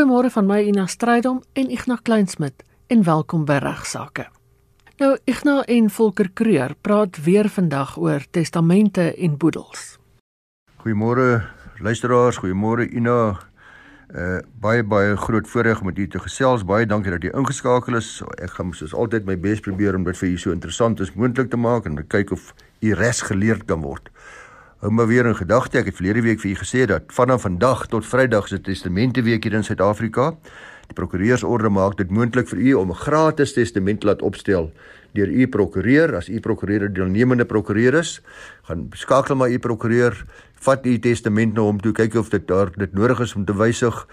Goeiemôre 0.00 0.30
van 0.32 0.46
my 0.48 0.62
Ina 0.64 0.86
Strydom 0.88 1.42
en 1.52 1.68
Ignas 1.68 2.00
Kleinsmid 2.02 2.62
en 2.88 3.02
welkom 3.04 3.42
by 3.44 3.58
Regsake. 3.60 4.24
Nou 4.96 5.10
Ignas 5.28 5.66
en 5.68 5.90
Volker 5.92 6.30
Kreur 6.32 6.72
praat 6.80 7.18
weer 7.20 7.50
vandag 7.52 7.98
oor 8.00 8.24
testamente 8.32 9.10
en 9.12 9.36
boedels. 9.36 9.98
Goeiemôre 10.80 11.42
luisteraars, 11.84 12.40
goeiemôre 12.40 12.88
Ina. 12.88 13.18
Uh 14.08 14.40
baie 14.56 14.80
baie 14.82 15.16
groot 15.20 15.48
voorreg 15.48 15.84
om 15.84 15.92
met 15.92 15.98
u 15.98 16.08
te 16.08 16.24
gesels. 16.24 16.64
Baie 16.64 16.88
dankie 16.88 17.12
dat 17.12 17.22
jy 17.28 17.36
ingeskakel 17.36 18.00
is. 18.00 18.22
Ek 18.40 18.56
gaan 18.56 18.72
soos 18.72 18.96
altyd 18.96 19.28
my 19.28 19.36
bes 19.36 19.60
probeer 19.60 20.00
om 20.00 20.08
dit 20.08 20.16
vir 20.16 20.32
u 20.32 20.38
so 20.38 20.56
interessant 20.56 21.00
as 21.04 21.12
moontlik 21.12 21.52
te 21.52 21.60
maak 21.60 21.84
en 21.84 22.00
kyk 22.08 22.32
of 22.32 22.54
u 22.80 22.96
res 22.96 23.20
geleerd 23.28 23.68
kan 23.68 23.84
word. 23.84 24.08
Hou 24.80 24.88
maar 24.92 25.06
weer 25.06 25.26
in 25.28 25.36
gedagte, 25.36 25.76
ek 25.76 25.90
het 25.90 25.96
verlede 25.98 26.22
week 26.24 26.38
vir 26.40 26.54
u 26.54 26.56
gesê 26.56 26.86
dat 26.88 27.10
vanaf 27.12 27.42
vandag 27.44 27.82
tot 27.92 28.06
Vrydag 28.08 28.46
se 28.48 28.56
testamenteweek 28.64 29.44
hier 29.44 29.58
in 29.58 29.66
Suid-Afrika. 29.66 30.30
Die 30.88 30.96
prokureursorde 30.96 31.68
maak 31.68 31.98
dit 31.98 32.08
moontlik 32.08 32.48
vir 32.48 32.62
u 32.64 32.72
om 32.80 32.88
'n 32.88 32.96
gratis 32.96 33.52
testament 33.52 34.08
laat 34.08 34.22
opstel 34.22 34.72
deur 35.12 35.28
u 35.28 35.46
prokureur. 35.48 36.16
As 36.16 36.28
u 36.28 36.40
prokureur 36.40 36.88
'n 36.88 36.92
deelnemende 36.94 37.44
prokureur 37.44 37.94
is, 37.94 38.22
gaan 38.62 38.88
skakel 38.96 39.36
maar 39.36 39.50
u 39.50 39.58
prokureur, 39.58 40.24
vat 40.54 40.86
u 40.86 40.98
testament 40.98 41.54
na 41.54 41.60
hom 41.60 41.80
toe, 41.80 41.92
kyk 41.92 42.14
of 42.14 42.30
dit 42.30 42.48
daar 42.48 42.70
dit 42.72 42.92
nodig 42.92 43.20
is 43.20 43.34
om 43.34 43.44
te 43.44 43.56
wysig 43.56 44.06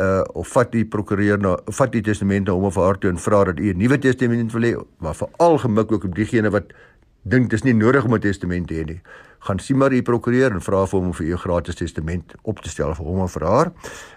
uh 0.00 0.24
of 0.32 0.48
vat 0.48 0.70
die 0.72 0.84
prokureur 0.84 1.38
na 1.38 1.56
vat 1.66 1.92
die 1.92 2.00
testament 2.00 2.46
na 2.46 2.52
hom 2.52 2.64
of 2.64 2.76
haar 2.80 2.96
toe 2.98 3.10
en 3.10 3.18
vra 3.18 3.44
dat 3.44 3.58
u 3.58 3.72
'n 3.72 3.76
nuwe 3.76 3.98
testament 3.98 4.52
wil 4.52 4.62
hê, 4.62 4.74
maar 4.98 5.14
veral 5.14 5.58
gemik 5.58 5.92
ook 5.92 6.04
op 6.04 6.14
diegene 6.14 6.50
wat 6.50 6.72
dink 7.22 7.50
dis 7.50 7.64
nie 7.64 7.74
nodig 7.74 8.04
om 8.04 8.14
'n 8.14 8.20
testament 8.20 8.68
te 8.68 8.74
hê 8.74 8.84
nie 8.86 9.00
gaan 9.42 9.58
sien 9.58 9.76
maar 9.76 9.92
u 9.92 10.02
prokureur 10.02 10.54
en 10.54 10.62
vra 10.62 10.84
vir 10.86 10.98
hom 10.98 11.08
om 11.10 11.14
vir 11.18 11.32
u 11.34 11.36
gratis 11.42 11.78
testament 11.78 12.34
op 12.46 12.60
te 12.62 12.70
stel 12.70 12.94
vir 12.94 13.06
hom 13.06 13.24
of 13.24 13.34
vir 13.34 13.46
haar. 13.48 13.72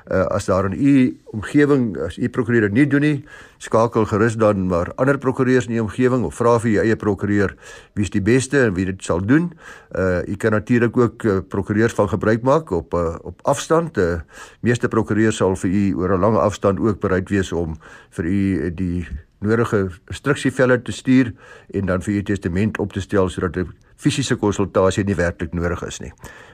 Uh 0.06 0.22
as 0.36 0.46
daar 0.46 0.68
in 0.70 0.76
u 0.78 0.94
omgewing 1.34 1.96
as 2.06 2.18
u 2.18 2.30
prokureur 2.30 2.70
nie 2.70 2.86
doen 2.86 3.02
nie, 3.02 3.26
skakel 3.58 4.06
gerus 4.06 4.38
dan 4.38 4.68
maar 4.70 4.92
ander 5.02 5.18
prokureurs 5.18 5.66
in 5.66 5.80
u 5.80 5.80
omgewing 5.88 6.28
of 6.30 6.38
vra 6.38 6.60
vir 6.62 6.72
u 6.72 6.78
eie 6.84 6.96
prokureur 6.96 7.56
wie's 7.98 8.14
die 8.14 8.22
beste 8.22 8.68
en 8.68 8.78
wie 8.78 8.86
dit 8.86 9.02
sal 9.02 9.26
doen. 9.26 9.52
Uh 9.98 10.22
u 10.30 10.36
kan 10.38 10.52
natuurlik 10.52 10.98
ook 10.98 11.24
uh, 11.24 11.40
prokureurs 11.50 11.94
van 11.94 12.10
gebruik 12.10 12.44
maak 12.44 12.70
op 12.72 12.94
uh, 12.94 13.16
op 13.22 13.42
afstand. 13.42 13.98
Uh 13.98 14.22
meeste 14.62 14.88
prokureurs 14.88 15.42
sal 15.42 15.56
vir 15.56 15.70
u 15.70 15.94
oor 15.96 16.18
'n 16.18 16.22
lang 16.22 16.38
afstand 16.38 16.80
ook 16.80 17.00
bereid 17.00 17.30
wees 17.30 17.52
om 17.52 17.80
vir 18.10 18.26
u 18.26 18.74
die 18.74 19.08
nodige 19.46 19.90
instruksievelle 20.12 20.82
te 20.82 20.92
stuur 20.92 21.34
en 21.74 21.86
dan 21.86 22.02
vir 22.02 22.14
u 22.14 22.24
testament 22.24 22.80
op 22.80 22.94
te 22.94 23.02
stel 23.02 23.30
sodat 23.30 23.58
'n 23.58 23.74
fisiese 23.96 24.36
konsultasie 24.36 25.04
nie 25.04 25.16
werklik 25.16 25.54
nodig 25.54 25.84
is 25.84 26.00
nie. 26.00 26.12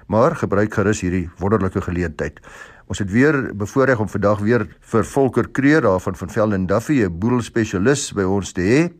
Maar 0.07 0.35
gebruik 0.35 0.73
gerus 0.73 1.01
hierdie 1.01 1.29
wonderlike 1.39 1.81
geleentheid. 1.81 2.39
Ons 2.87 2.99
het 2.99 3.11
weer 3.11 3.55
bevoorreg 3.55 3.99
om 3.99 4.09
vandag 4.09 4.39
weer 4.39 4.67
vir 4.79 5.05
Volker 5.05 5.49
Kreer 5.49 5.81
daarvan 5.81 6.15
van 6.15 6.29
Velden 6.29 6.65
Duffy, 6.67 7.03
'n 7.03 7.19
boedelspesialis 7.19 8.13
by 8.13 8.23
ons 8.23 8.51
te 8.51 8.61
hê. 8.61 8.91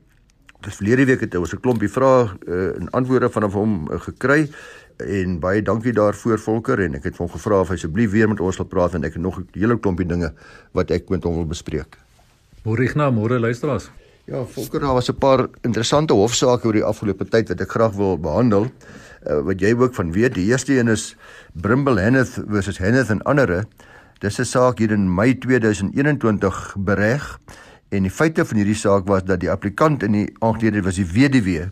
Dis 0.61 0.75
verlede 0.75 1.05
week 1.05 1.19
het 1.19 1.35
ons 1.35 1.53
'n 1.53 1.59
klompie 1.59 1.89
vrae 1.89 2.29
uh, 2.47 2.77
en 2.77 2.89
antwoorde 2.89 3.29
van 3.29 3.43
hom 3.43 3.91
uh, 3.91 3.99
gekry 3.99 4.49
en 4.97 5.39
baie 5.39 5.61
dankie 5.61 5.93
daarvoor 5.93 6.39
Volker 6.39 6.79
en 6.79 6.95
ek 6.95 7.03
het 7.03 7.17
hom 7.17 7.29
gevra 7.29 7.61
of 7.61 7.69
hy 7.69 7.73
asseblief 7.79 8.11
weer 8.11 8.29
met 8.29 8.39
ons 8.39 8.57
wil 8.57 8.67
praat 8.69 8.93
en 8.93 9.03
ek 9.03 9.13
het 9.13 9.21
nog 9.21 9.39
'n 9.39 9.47
hele 9.53 9.79
klompie 9.79 10.05
dinge 10.05 10.33
wat 10.71 10.91
ek 10.91 11.09
met 11.09 11.23
hom 11.23 11.35
wil 11.35 11.45
bespreek. 11.45 11.97
Môre 12.61 12.85
Ignas, 12.85 13.09
môre 13.09 13.39
luisteraars. 13.41 13.89
Ja, 14.29 14.43
Volker, 14.45 14.79
daar 14.79 14.93
was 14.93 15.09
'n 15.09 15.17
paar 15.17 15.49
interessante 15.61 16.13
hofsaake 16.13 16.67
oor 16.67 16.73
die 16.73 16.83
afgelope 16.83 17.25
tyd 17.25 17.49
wat 17.49 17.61
ek 17.61 17.71
graag 17.71 17.93
wil 17.93 18.17
behandel. 18.17 18.69
Uh, 19.25 19.41
wat 19.41 19.59
jy 19.59 19.73
ook 19.73 19.95
van 19.95 20.11
weet, 20.11 20.35
die 20.35 20.45
eerste 20.45 20.77
een 20.77 20.87
is 20.87 21.15
Brimble 21.53 21.99
Henneth 21.99 22.43
versus 22.47 22.77
Henneth 22.77 23.09
en 23.09 23.21
ander. 23.23 23.65
Dis 24.19 24.39
'n 24.39 24.45
saak 24.45 24.77
hier 24.77 24.91
in 24.91 25.15
Mei 25.15 25.33
2021 25.33 26.75
bereg 26.77 27.39
en 27.89 28.03
die 28.03 28.11
feite 28.11 28.45
van 28.45 28.57
hierdie 28.57 28.75
saak 28.75 29.07
was 29.07 29.23
dat 29.23 29.39
die 29.39 29.51
applikant 29.51 30.03
in 30.03 30.11
die 30.11 30.33
aangelede 30.39 30.83
was 30.83 30.95
die 30.95 31.05
weduwee 31.05 31.69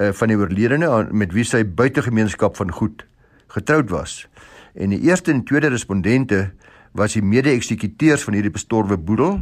uh, 0.00 0.12
van 0.12 0.28
die 0.28 0.36
oorledene 0.36 1.08
met 1.12 1.32
wie 1.32 1.44
sy 1.44 1.64
buitegemeenskap 1.64 2.56
van 2.56 2.70
goed 2.72 3.06
getroud 3.46 3.90
was. 3.90 4.28
En 4.74 4.90
die 4.90 5.00
eerste 5.00 5.30
en 5.30 5.44
tweede 5.44 5.68
respondente 5.68 6.50
was 6.92 7.12
die 7.12 7.22
mede-eksekuteurs 7.22 8.22
van 8.22 8.34
hierdie 8.34 8.52
bestorwe 8.52 8.98
boedel 8.98 9.40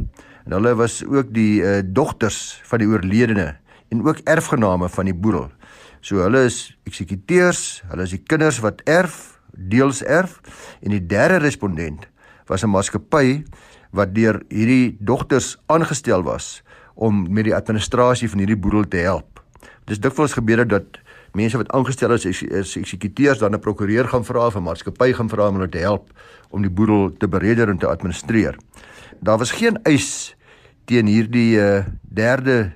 En 0.49 0.55
hulle 0.57 0.71
was 0.73 1.03
ook 1.05 1.27
die 1.29 1.61
uh, 1.61 1.83
dogters 1.85 2.57
van 2.65 2.81
die 2.81 2.87
oorledene 2.89 3.51
en 3.93 3.99
ook 4.01 4.23
erfgename 4.25 4.87
van 4.89 5.05
die 5.05 5.13
boedel. 5.13 5.51
So 6.01 6.23
hulle 6.23 6.47
is 6.47 6.71
eksekuteurs, 6.89 7.83
hulle 7.91 8.07
is 8.07 8.15
die 8.15 8.23
kinders 8.25 8.57
wat 8.65 8.81
erf, 8.89 9.37
deels 9.53 10.01
erf 10.01 10.39
en 10.81 10.95
die 10.95 11.03
derde 11.05 11.37
respondent 11.43 12.07
was 12.49 12.65
'n 12.65 12.73
maatskappy 12.73 13.45
wat 13.93 14.15
deur 14.15 14.41
hierdie 14.49 14.97
dogters 14.99 15.53
aangestel 15.67 16.25
was 16.25 16.63
om 16.95 17.29
met 17.29 17.45
die 17.45 17.55
administrasie 17.55 18.29
van 18.29 18.41
hierdie 18.41 18.57
boedel 18.57 18.87
te 18.87 19.05
help. 19.05 19.43
Dit 19.85 19.97
is 19.97 20.01
dikwels 20.01 20.33
gebeur 20.33 20.65
dat 20.67 20.97
mense 21.33 21.57
wat 21.57 21.69
aangestel 21.77 22.11
is 22.17 22.25
as 22.25 22.75
eksekuteurs 22.75 23.37
dan 23.37 23.53
'n 23.53 23.59
prokureur 23.59 24.07
gaan 24.07 24.25
vra 24.25 24.47
of 24.47 24.55
'n 24.55 24.63
maatskappy 24.63 25.13
gaan 25.13 25.29
vra 25.29 25.47
om 25.47 25.61
hulle 25.61 25.69
te 25.69 25.77
help 25.77 26.09
om 26.49 26.61
die 26.61 26.73
boedel 26.73 27.13
te 27.17 27.27
bereder 27.27 27.69
en 27.69 27.77
te 27.77 27.87
administreer 27.87 28.57
daar 29.21 29.37
was 29.37 29.51
geen 29.51 29.79
eis 29.83 30.35
teen 30.89 31.09
hierdie 31.09 31.53
uh, 31.61 31.83
derde 32.01 32.71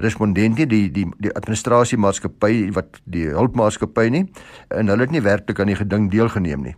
respondent 0.00 0.58
nie 0.58 0.68
die 0.70 0.84
die 0.94 1.06
die 1.20 1.32
administrasie 1.36 1.98
maatskappy 2.00 2.70
wat 2.76 3.02
die 3.04 3.26
hulpmaatskappy 3.34 4.06
nie 4.14 4.24
en 4.70 4.92
hulle 4.92 5.08
het 5.08 5.14
nie 5.14 5.24
werklik 5.24 5.60
aan 5.60 5.72
die 5.72 5.80
geding 5.80 6.08
deelgeneem 6.12 6.70
nie. 6.70 6.76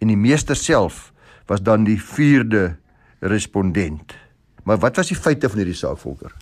En 0.00 0.10
die 0.10 0.18
meester 0.18 0.56
self 0.58 1.12
was 1.48 1.62
dan 1.62 1.84
die 1.84 2.00
vierde 2.00 2.76
respondent. 3.20 4.16
Maar 4.64 4.80
wat 4.80 4.96
was 4.96 5.12
die 5.12 5.18
feite 5.18 5.48
van 5.48 5.62
hierdie 5.62 5.78
saak 5.78 6.00
volker 6.02 6.32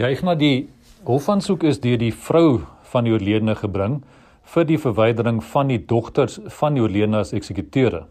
ja 0.00 0.08
ek 0.08 0.24
na 0.26 0.34
die 0.38 0.66
hofaansoek 1.06 1.66
is 1.70 1.80
deur 1.82 2.00
die 2.00 2.14
vrou 2.14 2.64
van 2.92 3.06
die 3.06 3.14
oorledene 3.14 3.54
gebring 3.58 4.00
vir 4.54 4.66
die 4.68 4.78
verwydering 4.80 5.40
van 5.52 5.70
die 5.72 5.80
dogters 5.90 6.40
van 6.58 6.76
die 6.76 6.84
oorledene 6.84 7.22
as 7.24 7.34
eksekuteure 7.36 8.06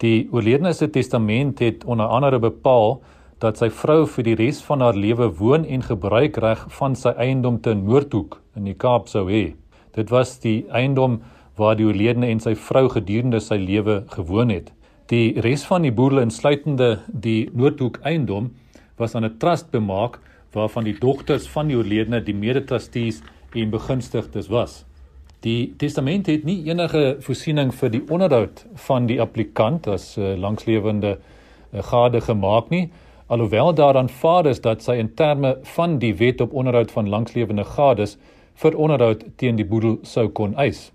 Die 0.00 0.28
oorledene 0.32 0.72
se 0.72 0.88
testament 0.88 1.58
het 1.60 1.82
onder 1.84 2.08
andere 2.08 2.38
bepaal 2.40 3.02
dat 3.40 3.56
sy 3.56 3.70
vrou 3.72 4.04
vir 4.06 4.26
die 4.26 4.36
res 4.36 4.60
van 4.66 4.82
haar 4.84 4.96
lewe 4.96 5.30
woon 5.38 5.64
en 5.64 5.82
gebruik 5.82 6.36
reg 6.44 6.66
van 6.76 6.96
sy 6.96 7.14
eiendom 7.16 7.60
te 7.64 7.72
Noordhoek 7.74 8.36
in 8.56 8.68
die 8.68 8.76
Kaap 8.76 9.08
sou 9.08 9.24
hê. 9.30 9.54
Dit 9.96 10.12
was 10.12 10.36
die 10.42 10.66
eiendom 10.76 11.22
waar 11.56 11.76
die 11.76 11.86
oorledene 11.88 12.28
en 12.28 12.40
sy 12.40 12.52
vrou 12.54 12.88
gedurende 12.92 13.40
sy 13.40 13.56
lewe 13.60 14.02
gewoon 14.12 14.52
het. 14.52 14.68
Die 15.10 15.40
res 15.40 15.64
van 15.66 15.82
die 15.82 15.94
boedel 15.94 16.22
insluitende 16.26 17.00
die 17.08 17.48
Noordhoek 17.56 17.98
eiendom 18.04 18.52
was 19.00 19.14
aan 19.14 19.24
'n 19.24 19.38
trust 19.38 19.70
bemaak 19.72 20.20
waarvan 20.52 20.84
die 20.84 20.98
dogters 21.00 21.48
van 21.48 21.68
die 21.68 21.76
oorledene 21.76 22.20
die 22.20 22.34
mede-trustees 22.34 23.22
en 23.54 23.70
begunstigdes 23.70 24.48
was. 24.48 24.84
Die 25.40 25.74
testament 25.78 26.26
het 26.26 26.44
nie 26.44 26.68
enige 26.68 27.16
voorsiening 27.20 27.72
vir 27.74 27.90
die 27.90 28.02
onderhoud 28.08 28.66
van 28.74 29.06
die 29.06 29.20
applikant 29.20 29.86
as 29.86 30.18
uh, 30.18 30.36
langslewende 30.36 31.16
uh, 31.16 31.82
gade 31.82 32.20
gemaak 32.20 32.68
nie, 32.70 32.90
alhoewel 33.30 33.74
daar 33.74 33.96
aanvaar 33.96 34.46
is 34.46 34.60
dat 34.60 34.82
sy 34.82 34.96
in 34.98 35.14
terme 35.14 35.58
van 35.76 35.98
die 36.02 36.14
wet 36.18 36.40
op 36.40 36.54
onderhoud 36.54 36.90
van 36.90 37.08
langslewende 37.08 37.64
gades 37.64 38.16
vir 38.58 38.76
onderhoud 38.76 39.22
teen 39.38 39.56
die 39.56 39.66
boedel 39.66 39.98
sou 40.02 40.28
kon 40.28 40.56
eis. 40.58 40.88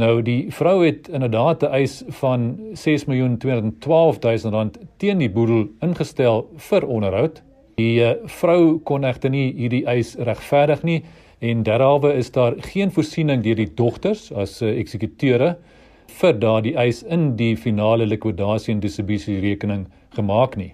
Nou 0.00 0.22
die 0.24 0.46
vrou 0.52 0.84
het 0.84 1.08
inderdaad 1.08 1.62
'n 1.62 1.72
eis 1.80 2.02
van 2.20 2.56
6.212.000 2.72 4.52
rand 4.52 4.78
teen 4.96 5.18
die 5.18 5.30
boedel 5.30 5.68
ingestel 5.80 6.48
vir 6.56 6.86
onderhoud. 6.86 7.42
Die 7.74 8.00
uh, 8.00 8.10
vrou 8.24 8.78
kon 8.78 9.04
egter 9.04 9.30
nie 9.30 9.52
hierdie 9.52 9.86
eis 9.86 10.14
regverdig 10.14 10.82
nie 10.82 11.02
en 11.38 11.62
derhalwe 11.62 12.14
is 12.14 12.30
daar 12.30 12.54
geen 12.56 12.90
voorsiening 12.90 13.42
deur 13.42 13.56
die 13.56 13.74
dogters 13.74 14.32
as 14.32 14.62
eksekuteure 14.62 15.56
vir 16.06 16.38
daardie 16.38 16.76
eis 16.76 17.02
in 17.02 17.36
die 17.36 17.56
finale 17.56 18.06
likwidasie 18.06 18.74
en 18.74 18.80
distribusie 18.80 19.40
rekening 19.40 19.86
gemaak 20.16 20.56
nie. 20.56 20.72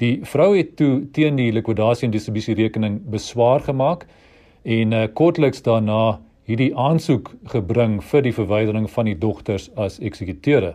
Die 0.00 0.20
vrou 0.24 0.54
het 0.56 0.76
toe 0.80 1.04
teen 1.12 1.36
die 1.36 1.52
likwidasie 1.52 2.08
en 2.08 2.14
distribusie 2.14 2.56
rekening 2.56 3.00
beswaar 3.12 3.60
gemaak 3.60 4.06
en 4.64 4.92
uh, 4.96 5.06
kortliks 5.14 5.62
daarna 5.62 6.20
hierdie 6.48 6.72
aansoek 6.76 7.30
gebring 7.52 8.00
vir 8.10 8.24
die 8.26 8.34
verwydering 8.34 8.88
van 8.90 9.10
die 9.10 9.18
dogters 9.18 9.68
as 9.76 10.00
eksekuteure. 10.00 10.74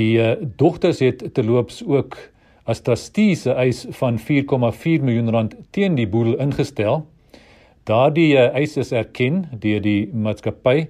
Die 0.00 0.16
uh, 0.18 0.34
dogters 0.56 1.04
het 1.04 1.24
terloops 1.36 1.82
ook 1.86 2.16
as 2.64 2.80
trustees 2.80 3.46
'n 3.46 3.56
eis 3.56 3.86
van 4.00 4.18
4,4 4.18 5.02
miljoen 5.02 5.30
rand 5.30 5.56
teen 5.70 5.94
die 5.94 6.06
boedel 6.06 6.38
ingestel 6.40 7.02
Daardie 7.82 8.36
uh, 8.38 8.52
eis 8.54 8.76
is 8.78 8.92
erken 8.94 9.40
deur 9.58 9.80
die 9.82 10.06
maatskappy 10.14 10.84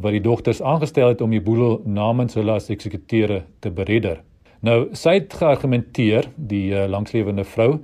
wat 0.00 0.14
die 0.16 0.22
dogters 0.24 0.62
aangestel 0.64 1.10
het 1.12 1.20
om 1.20 1.34
die 1.34 1.42
boedel 1.44 1.82
namens 1.84 2.38
hulle 2.38 2.54
as 2.56 2.70
eksekuteure 2.72 3.42
te 3.60 3.68
beredder. 3.68 4.22
Nou, 4.60 4.90
sy 4.92 5.14
het 5.22 5.34
geargumenteer, 5.40 6.28
die 6.36 6.68
uh, 6.74 6.84
langslewende 6.90 7.46
vrou, 7.48 7.78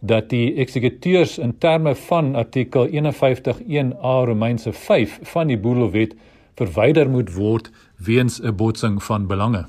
dat 0.00 0.30
die 0.30 0.54
eksekuteurs 0.60 1.38
in 1.38 1.52
terme 1.60 1.94
van 2.06 2.34
artikel 2.36 2.88
51.1a 2.88 4.14
Romeinse 4.28 4.72
5 4.72 5.18
van 5.32 5.52
die 5.52 5.58
boedelwet 5.60 6.14
verwyder 6.56 7.10
moet 7.10 7.32
word 7.34 7.70
weens 7.96 8.40
'n 8.40 8.56
botsing 8.56 9.02
van 9.02 9.26
belange. 9.26 9.64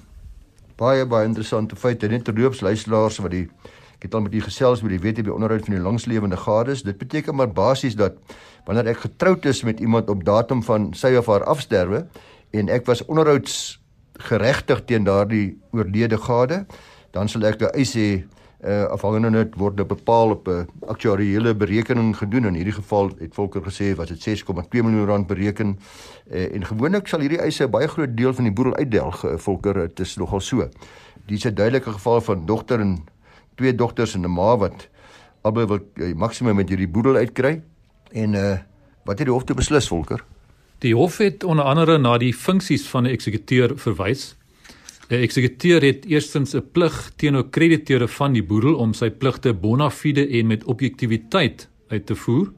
Baie 0.76 1.06
baie 1.06 1.26
interessante 1.26 1.76
feite, 1.76 2.08
net 2.08 2.24
terloops 2.24 2.62
luisteraars 2.62 3.18
wat 3.18 3.32
die 3.32 3.48
Ek 3.96 4.04
het 4.04 4.14
al 4.14 4.26
met 4.26 4.34
u 4.36 4.42
gesels 4.44 4.82
oor 4.84 4.92
die 4.92 5.00
WTB 5.00 5.32
onderhoud 5.32 5.66
van 5.66 5.74
die 5.78 5.84
langslewende 5.84 6.38
gades. 6.38 6.84
Dit 6.84 6.98
beteken 6.98 7.36
maar 7.36 7.48
basies 7.48 7.96
dat 7.96 8.18
wanneer 8.66 8.92
ek 8.92 8.98
getroud 8.98 9.46
is 9.46 9.64
met 9.64 9.80
iemand 9.80 10.10
op 10.10 10.26
datum 10.28 10.64
van 10.64 10.90
sy 10.94 11.16
of 11.16 11.30
haar 11.32 11.46
afsterwe 11.48 12.04
en 12.52 12.70
ek 12.70 12.86
was 12.86 13.06
onderhouds 13.06 13.80
geregtig 14.18 14.86
teen 14.86 15.04
daardie 15.04 15.58
oorlede 15.72 16.18
gade, 16.18 16.66
dan 17.12 17.30
sal 17.30 17.44
ek 17.44 17.62
'n 17.62 17.76
eis 17.76 17.94
hê 17.96 18.24
uh, 18.66 18.86
afhangende 18.90 19.30
net 19.30 19.56
word 19.60 19.78
dit 19.78 19.88
bepaal 19.88 20.32
op 20.36 20.48
'n 20.48 20.68
aktuariële 20.88 21.56
berekening 21.56 22.18
gedoen. 22.18 22.46
In 22.46 22.54
hierdie 22.54 22.74
geval 22.74 23.12
het 23.20 23.34
Volker 23.34 23.62
gesê 23.62 23.96
was 23.96 24.10
dit 24.10 24.22
6,2 24.22 24.84
miljoen 24.84 25.06
rand 25.06 25.28
bereken. 25.28 25.80
Uh, 26.32 26.56
en 26.56 26.66
gewoonlik 26.66 27.08
sal 27.08 27.20
hierdie 27.20 27.40
eise 27.40 27.64
'n 27.64 27.72
baie 27.72 27.88
groot 27.88 28.18
deel 28.18 28.34
van 28.34 28.44
die 28.44 28.54
boedel 28.54 28.76
uitdelg. 28.76 29.24
Uh, 29.26 29.38
Volker, 29.38 29.74
dit 29.74 30.00
is 30.00 30.16
nogal 30.16 30.40
so. 30.40 30.70
Dis 31.26 31.46
'n 31.46 31.54
duidelike 31.54 31.92
geval 31.92 32.22
van 32.22 32.46
dogter 32.46 32.80
en 32.80 33.04
twee 33.56 33.76
dogters 33.76 34.16
en 34.16 34.22
'n 34.22 34.34
ma 34.34 34.58
wat 34.58 34.90
albei 35.42 35.66
wil 35.66 35.80
uh, 35.94 36.16
maksimum 36.16 36.56
met 36.56 36.70
hierdie 36.70 36.90
boedel 36.90 37.16
uitkry. 37.16 37.62
En 38.12 38.34
uh 38.34 38.58
wat 39.06 39.20
het 39.20 39.28
die 39.28 39.34
hof 39.34 39.44
te 39.44 39.54
beslis, 39.54 39.88
Volker? 39.88 40.26
Die 40.86 40.94
hof 40.94 41.18
het 41.18 41.44
onder 41.44 41.66
andere 41.66 41.98
na 41.98 42.18
die 42.22 42.34
funksies 42.34 42.84
van 42.86 43.04
'n 43.04 43.14
eksekuteur 43.18 43.72
verwys. 43.78 44.36
'n 45.10 45.22
Eksekuteur 45.28 45.82
het 45.82 46.06
eerstens 46.06 46.54
'n 46.54 46.64
plig 46.72 47.12
teenoor 47.16 47.50
krediteure 47.50 48.08
van 48.08 48.34
die 48.34 48.44
boedel 48.44 48.76
om 48.76 48.94
sy 48.94 49.10
pligte 49.10 49.54
bona 49.54 49.90
fide 49.90 50.28
en 50.28 50.48
met 50.48 50.64
objektiwiteit 50.64 51.70
uit 51.88 52.06
te 52.06 52.16
voer. 52.16 52.52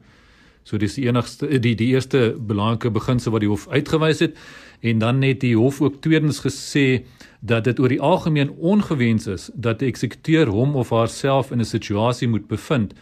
So 0.62 0.76
dis 0.76 0.94
die 0.94 1.06
enigste 1.06 1.60
die 1.60 1.74
die 1.74 1.86
eerste 1.86 2.36
belangrike 2.38 2.90
beginsel 2.90 3.32
wat 3.32 3.40
die 3.40 3.48
hof 3.48 3.68
uitgewys 3.68 4.18
het 4.18 4.36
en 4.80 4.98
dan 4.98 5.22
het 5.22 5.40
die 5.40 5.56
hof 5.56 5.80
ook 5.80 6.00
tweedens 6.00 6.40
gesê 6.40 7.04
dat 7.40 7.64
dit 7.64 7.80
oor 7.80 7.88
die 7.88 8.00
algemeen 8.00 8.50
ongewens 8.50 9.26
is 9.26 9.50
dat 9.54 9.78
die 9.78 9.88
eksekuteur 9.88 10.46
hom 10.46 10.76
of 10.76 10.90
haarself 10.90 11.50
in 11.50 11.60
'n 11.60 11.64
situasie 11.64 12.28
moet 12.28 12.48
bevind 12.48 12.92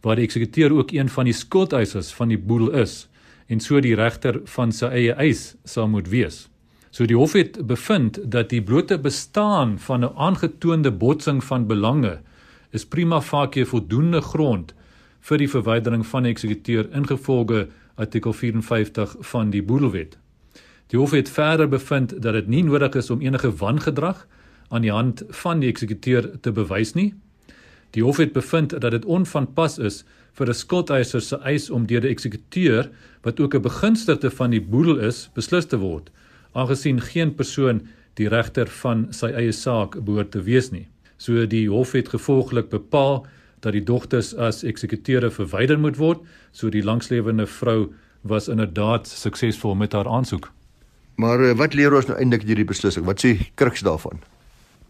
waar 0.00 0.16
die 0.16 0.24
eksekuteur 0.24 0.72
ook 0.72 0.90
een 0.90 1.08
van 1.08 1.24
die 1.24 1.34
skuldeisers 1.34 2.12
van 2.12 2.28
die 2.28 2.38
boedel 2.38 2.70
is 2.70 3.09
en 3.50 3.60
so 3.60 3.80
die 3.82 3.96
regter 3.98 4.40
van 4.54 4.72
sy 4.72 4.86
eie 4.94 5.14
eis 5.18 5.56
sal 5.66 5.88
moet 5.90 6.08
wees. 6.12 6.44
So 6.94 7.06
die 7.06 7.18
hof 7.18 7.34
het 7.38 7.58
bevind 7.66 8.18
dat 8.30 8.50
die 8.50 8.62
blote 8.62 8.98
bestaan 8.98 9.78
van 9.78 10.04
'n 10.04 10.14
aangetoonde 10.16 10.90
botsing 10.90 11.42
van 11.44 11.66
belange 11.66 12.20
is 12.70 12.86
prima 12.86 13.20
facie 13.20 13.64
voldoende 13.64 14.20
grond 14.20 14.74
vir 15.20 15.38
die 15.38 15.48
verwydering 15.48 16.06
van 16.06 16.22
'n 16.22 16.30
eksekuteur 16.30 16.90
ingevolge 16.92 17.68
artikel 17.94 18.32
54 18.32 19.16
van 19.20 19.50
die 19.50 19.62
Boedelwet. 19.62 20.18
Die 20.86 20.98
hof 20.98 21.10
het 21.10 21.30
verder 21.30 21.68
bevind 21.68 22.22
dat 22.22 22.32
dit 22.32 22.46
nie 22.46 22.62
nodig 22.62 22.94
is 22.94 23.10
om 23.10 23.20
enige 23.20 23.56
wangedrag 23.56 24.26
aan 24.68 24.82
die 24.82 24.92
hand 24.92 25.22
van 25.28 25.60
die 25.60 25.68
eksekuteur 25.68 26.40
te 26.40 26.52
bewys 26.52 26.94
nie. 26.94 27.14
Die 27.90 28.02
hof 28.02 28.16
het 28.16 28.32
bevind 28.32 28.80
dat 28.80 28.90
dit 28.90 29.04
onvanpas 29.04 29.78
is 29.78 30.04
vir 30.32 30.48
'n 30.48 30.54
skuldeiser 30.54 31.20
se 31.20 31.36
eis 31.36 31.70
om 31.70 31.86
deur 31.86 32.00
die 32.00 32.10
eksekuteur 32.10 32.90
wat 33.22 33.40
ook 33.40 33.54
'n 33.54 33.62
begunstigde 33.62 34.30
van 34.30 34.50
die 34.50 34.60
boedel 34.60 34.98
is, 34.98 35.30
beslis 35.34 35.66
te 35.66 35.76
word 35.76 36.10
aangesien 36.52 37.00
geen 37.00 37.34
persoon 37.34 37.82
die 38.18 38.28
regter 38.28 38.70
van 38.82 39.06
sy 39.14 39.30
eie 39.36 39.52
saak 39.54 39.98
behoort 40.04 40.32
te 40.34 40.42
wees 40.42 40.70
nie. 40.74 40.86
So 41.20 41.46
die 41.46 41.68
hof 41.70 41.92
het 41.94 42.10
gevolglik 42.12 42.70
bepaal 42.72 43.24
dat 43.60 43.76
die 43.76 43.84
dogters 43.84 44.32
as 44.34 44.64
eksekuteure 44.64 45.30
verwyder 45.30 45.78
moet 45.78 45.98
word, 46.00 46.22
so 46.52 46.70
die 46.72 46.84
langslewende 46.84 47.46
vrou 47.46 47.92
was 48.22 48.48
inderdaad 48.48 49.08
suksesvol 49.08 49.76
met 49.76 49.92
haar 49.92 50.08
aansoek. 50.08 50.50
Maar 51.20 51.44
eh, 51.44 51.56
wat 51.56 51.74
leer 51.76 51.94
ons 51.94 52.08
nou 52.08 52.16
eintlik 52.18 52.46
hierdie 52.48 52.68
beslissing? 52.68 53.04
Wat 53.04 53.20
sê 53.20 53.36
kruks 53.60 53.84
daarvan? 53.84 54.20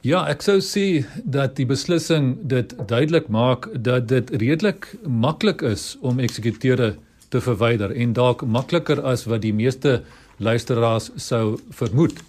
Ja, 0.01 0.23
ek 0.33 0.41
sou 0.41 0.63
sê 0.65 1.03
dat 1.29 1.59
die 1.59 1.67
beslissing 1.69 2.31
dit 2.49 2.71
duidelik 2.89 3.27
maak 3.29 3.67
dat 3.85 4.07
dit 4.09 4.31
redelik 4.41 4.87
maklik 5.05 5.61
is 5.61 5.99
om 6.01 6.23
eksekuteure 6.25 6.95
te 7.29 7.41
verwyder 7.45 7.93
en 7.93 8.15
dalk 8.17 8.41
makliker 8.49 9.03
as 9.05 9.27
wat 9.29 9.43
die 9.45 9.53
meeste 9.53 9.99
luisteraars 10.41 11.11
sou 11.21 11.59
vermoed. 11.77 12.23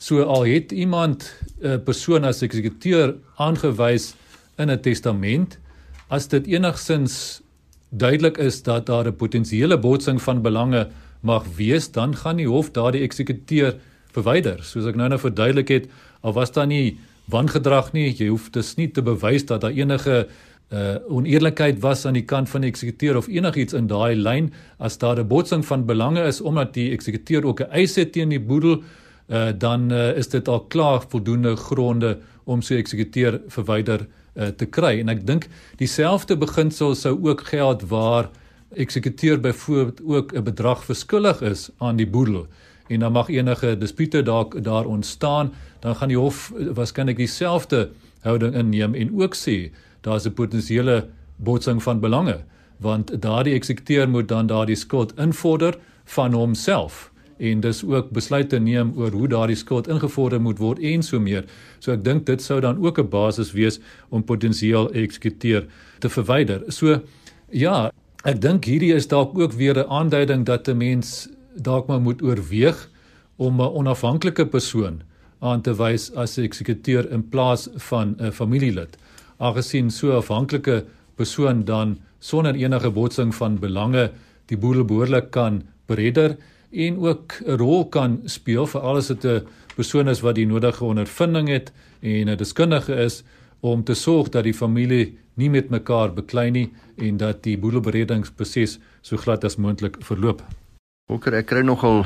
So 0.00 0.24
al 0.24 0.48
het 0.48 0.72
iemand 0.72 1.28
'n 1.60 1.84
persoon 1.84 2.24
as 2.24 2.40
eksekuteur 2.40 3.14
aangewys 3.36 4.14
in 4.56 4.70
'n 4.70 4.80
testament, 4.80 5.58
as 6.08 6.28
dit 6.28 6.46
enigsins 6.46 7.42
duidelik 7.90 8.38
is 8.38 8.62
dat 8.62 8.86
daar 8.86 9.04
'n 9.04 9.16
potensiële 9.16 9.76
botsing 9.76 10.22
van 10.22 10.40
belange 10.42 10.88
mag 11.20 11.44
wees, 11.56 11.92
dan 11.92 12.16
gaan 12.16 12.36
die 12.36 12.48
hof 12.48 12.72
daardie 12.72 13.02
eksekuteur 13.02 13.76
verwyder. 14.12 14.64
Soos 14.64 14.86
ek 14.86 14.96
nou 14.96 15.08
nou 15.08 15.20
verduidelik 15.20 15.68
het, 15.68 15.88
al 16.22 16.32
was 16.32 16.52
daar 16.52 16.66
nie 16.66 16.98
wangedrag 17.30 17.92
nie, 17.92 18.10
jy 18.10 18.28
hoef 18.30 18.50
dus 18.54 18.74
nie 18.78 18.88
te 18.90 19.02
bewys 19.02 19.46
dat 19.46 19.62
daar 19.62 19.76
enige 19.76 20.26
uh 20.72 20.96
oneerlikheid 21.12 21.82
was 21.84 22.06
aan 22.08 22.16
die 22.16 22.24
kant 22.24 22.48
van 22.48 22.64
die 22.64 22.70
eksekuteur 22.72 23.18
of 23.20 23.26
enigiets 23.28 23.76
in 23.76 23.90
daai 23.90 24.16
lyn. 24.16 24.52
As 24.78 24.96
daar 24.98 25.18
'n 25.20 25.28
botsing 25.28 25.64
van 25.64 25.84
belange 25.86 26.24
is 26.24 26.40
omdat 26.40 26.74
die 26.74 26.90
eksekuteur 26.92 27.44
ook 27.44 27.60
'n 27.60 27.70
eis 27.70 27.96
het 27.96 28.12
teen 28.12 28.28
die 28.28 28.40
boedel 28.40 28.82
uh 29.28 29.52
dan 29.58 29.92
uh, 29.92 30.16
is 30.16 30.28
dit 30.28 30.48
al 30.48 30.60
klaar 30.60 31.02
voldoende 31.08 31.56
gronde 31.56 32.18
om 32.44 32.62
so 32.62 32.74
'n 32.74 32.78
eksekuteur 32.78 33.40
verwyder 33.48 34.06
uh, 34.34 34.46
te 34.46 34.66
kry. 34.66 35.00
En 35.00 35.08
ek 35.08 35.26
dink 35.26 35.48
dieselfde 35.76 36.36
beginsel 36.36 36.94
sou 36.94 37.28
ook 37.28 37.40
geld 37.40 37.82
waar 37.88 38.30
eksekuteur 38.74 39.40
byvoorbeeld 39.40 40.00
ook 40.04 40.32
'n 40.32 40.42
bedrag 40.42 40.84
verskuldig 40.84 41.42
is 41.42 41.70
aan 41.78 41.96
die 41.96 42.08
boedel 42.08 42.46
en 42.92 43.04
dan 43.04 43.12
mag 43.12 43.28
enige 43.32 43.74
dispute 43.78 44.22
dalk 44.22 44.56
daar 44.64 44.86
ontstaan 44.86 45.52
dan 45.80 45.96
gaan 45.96 46.12
die 46.12 46.18
hof 46.18 46.52
waarskynlik 46.78 47.16
dieselfde 47.16 47.90
houding 48.26 48.54
inneem 48.54 48.94
en 48.94 49.14
ook 49.20 49.34
sê 49.34 49.70
daar's 50.00 50.26
'n 50.26 50.34
potensiële 50.34 51.08
botsing 51.36 51.82
van 51.82 52.00
belange 52.00 52.38
want 52.78 53.22
daardie 53.22 53.54
eksekuteur 53.54 54.08
moet 54.08 54.28
dan 54.28 54.46
daardie 54.46 54.76
skuld 54.76 55.18
invorder 55.18 55.78
van 56.04 56.32
homself 56.32 57.12
en 57.42 57.60
dis 57.60 57.82
ook 57.84 58.10
besluite 58.14 58.58
neem 58.62 58.92
oor 58.96 59.10
hoe 59.10 59.28
daardie 59.28 59.56
skuld 59.58 59.88
ingevorder 59.90 60.40
moet 60.40 60.60
word 60.62 60.78
en 60.78 61.02
so 61.02 61.20
meer. 61.20 61.44
So 61.82 61.92
ek 61.92 62.04
dink 62.06 62.26
dit 62.26 62.42
sou 62.42 62.60
dan 62.60 62.78
ook 62.78 62.98
'n 62.98 63.08
basis 63.08 63.52
wees 63.52 63.80
om 64.10 64.24
potensieel 64.24 64.92
eksekuteur 64.92 65.66
te 65.98 66.08
verwyder. 66.08 66.62
So 66.68 67.00
ja, 67.50 67.90
ek 68.24 68.40
dink 68.40 68.64
hierdie 68.64 68.94
is 68.94 69.08
dalk 69.08 69.38
ook 69.38 69.52
weer 69.52 69.74
'n 69.78 69.88
aanduiding 69.88 70.44
dat 70.46 70.68
'n 70.68 70.76
mens 70.76 71.28
dalk 71.54 71.86
maar 71.86 72.00
moet 72.00 72.22
oorweeg 72.22 72.88
om 73.36 73.60
'n 73.60 73.74
onafhanklike 73.74 74.46
persoon 74.46 75.02
aan 75.38 75.60
te 75.60 75.74
wys 75.74 76.14
as 76.14 76.38
'n 76.38 76.42
eksekuteur 76.42 77.10
in 77.10 77.28
plaas 77.28 77.68
van 77.76 78.16
'n 78.18 78.32
familielid 78.32 78.96
aangesien 79.38 79.90
so 79.90 80.12
afhanklike 80.16 80.84
persoon 81.14 81.64
dan 81.64 81.98
sonder 82.18 82.54
enige 82.54 82.90
botsing 82.90 83.34
van 83.34 83.58
belange 83.58 84.10
die 84.46 84.56
boedel 84.56 84.84
behoorlik 84.84 85.30
kan 85.30 85.62
beredder 85.86 86.36
en 86.70 86.98
ook 86.98 87.42
'n 87.46 87.56
rol 87.56 87.88
kan 87.88 88.20
speel 88.24 88.66
vir 88.66 88.80
alles 88.80 89.08
wat 89.08 89.24
'n 89.24 89.46
persoon 89.74 90.08
is 90.08 90.20
wat 90.20 90.34
die 90.34 90.46
nodige 90.46 90.84
ondervinding 90.84 91.48
het 91.48 91.72
en 92.00 92.28
'n 92.28 92.36
deskundige 92.36 92.94
is 92.94 93.22
om 93.60 93.84
te 93.84 93.94
sorg 93.94 94.28
dat 94.28 94.44
die 94.44 94.54
familie 94.54 95.18
nie 95.34 95.50
met 95.50 95.70
mekaar 95.70 96.12
beklei 96.12 96.50
nie 96.50 96.72
en 96.96 97.16
dat 97.16 97.42
die 97.42 97.58
boedelberedingsproses 97.58 98.78
so 99.00 99.16
glad 99.16 99.44
as 99.44 99.56
moontlik 99.56 99.96
verloop. 100.00 100.42
Hoeker 101.10 101.34
ek 101.40 101.50
kry 101.50 101.62
nogal 101.64 102.04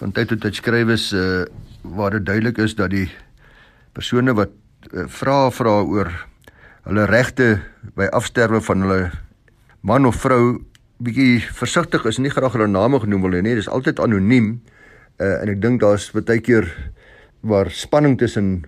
van 0.00 0.12
tyd 0.12 0.32
tot 0.32 0.40
tyd 0.42 0.54
skrywes 0.58 1.12
uh, 1.12 1.44
waar 1.82 2.16
dit 2.18 2.26
duidelik 2.26 2.58
is 2.58 2.74
dat 2.74 2.90
die 2.90 3.08
persone 3.96 4.34
wat 4.36 4.50
Eh, 4.94 5.06
vra 5.10 5.50
vra 5.50 5.80
oor 5.82 6.12
hulle 6.86 7.06
regte 7.10 7.56
by 7.98 8.06
afsterwe 8.14 8.60
van 8.62 8.84
hulle 8.84 8.98
man 9.82 10.06
of 10.06 10.20
vrou 10.22 10.60
bietjie 11.02 11.40
versigtig 11.58 12.04
is 12.06 12.20
nie 12.22 12.30
graag 12.30 12.54
hulle 12.54 12.68
name 12.70 13.00
genoem 13.02 13.24
wil 13.24 13.34
nie 13.42 13.56
dis 13.58 13.66
altyd 13.66 13.98
anoniem 13.98 14.52
uh, 15.18 15.42
en 15.42 15.50
ek 15.50 15.58
dink 15.64 15.82
daar's 15.82 16.06
baie 16.14 16.38
keer 16.38 16.68
waar 17.42 17.72
spanning 17.74 18.14
tussen 18.20 18.62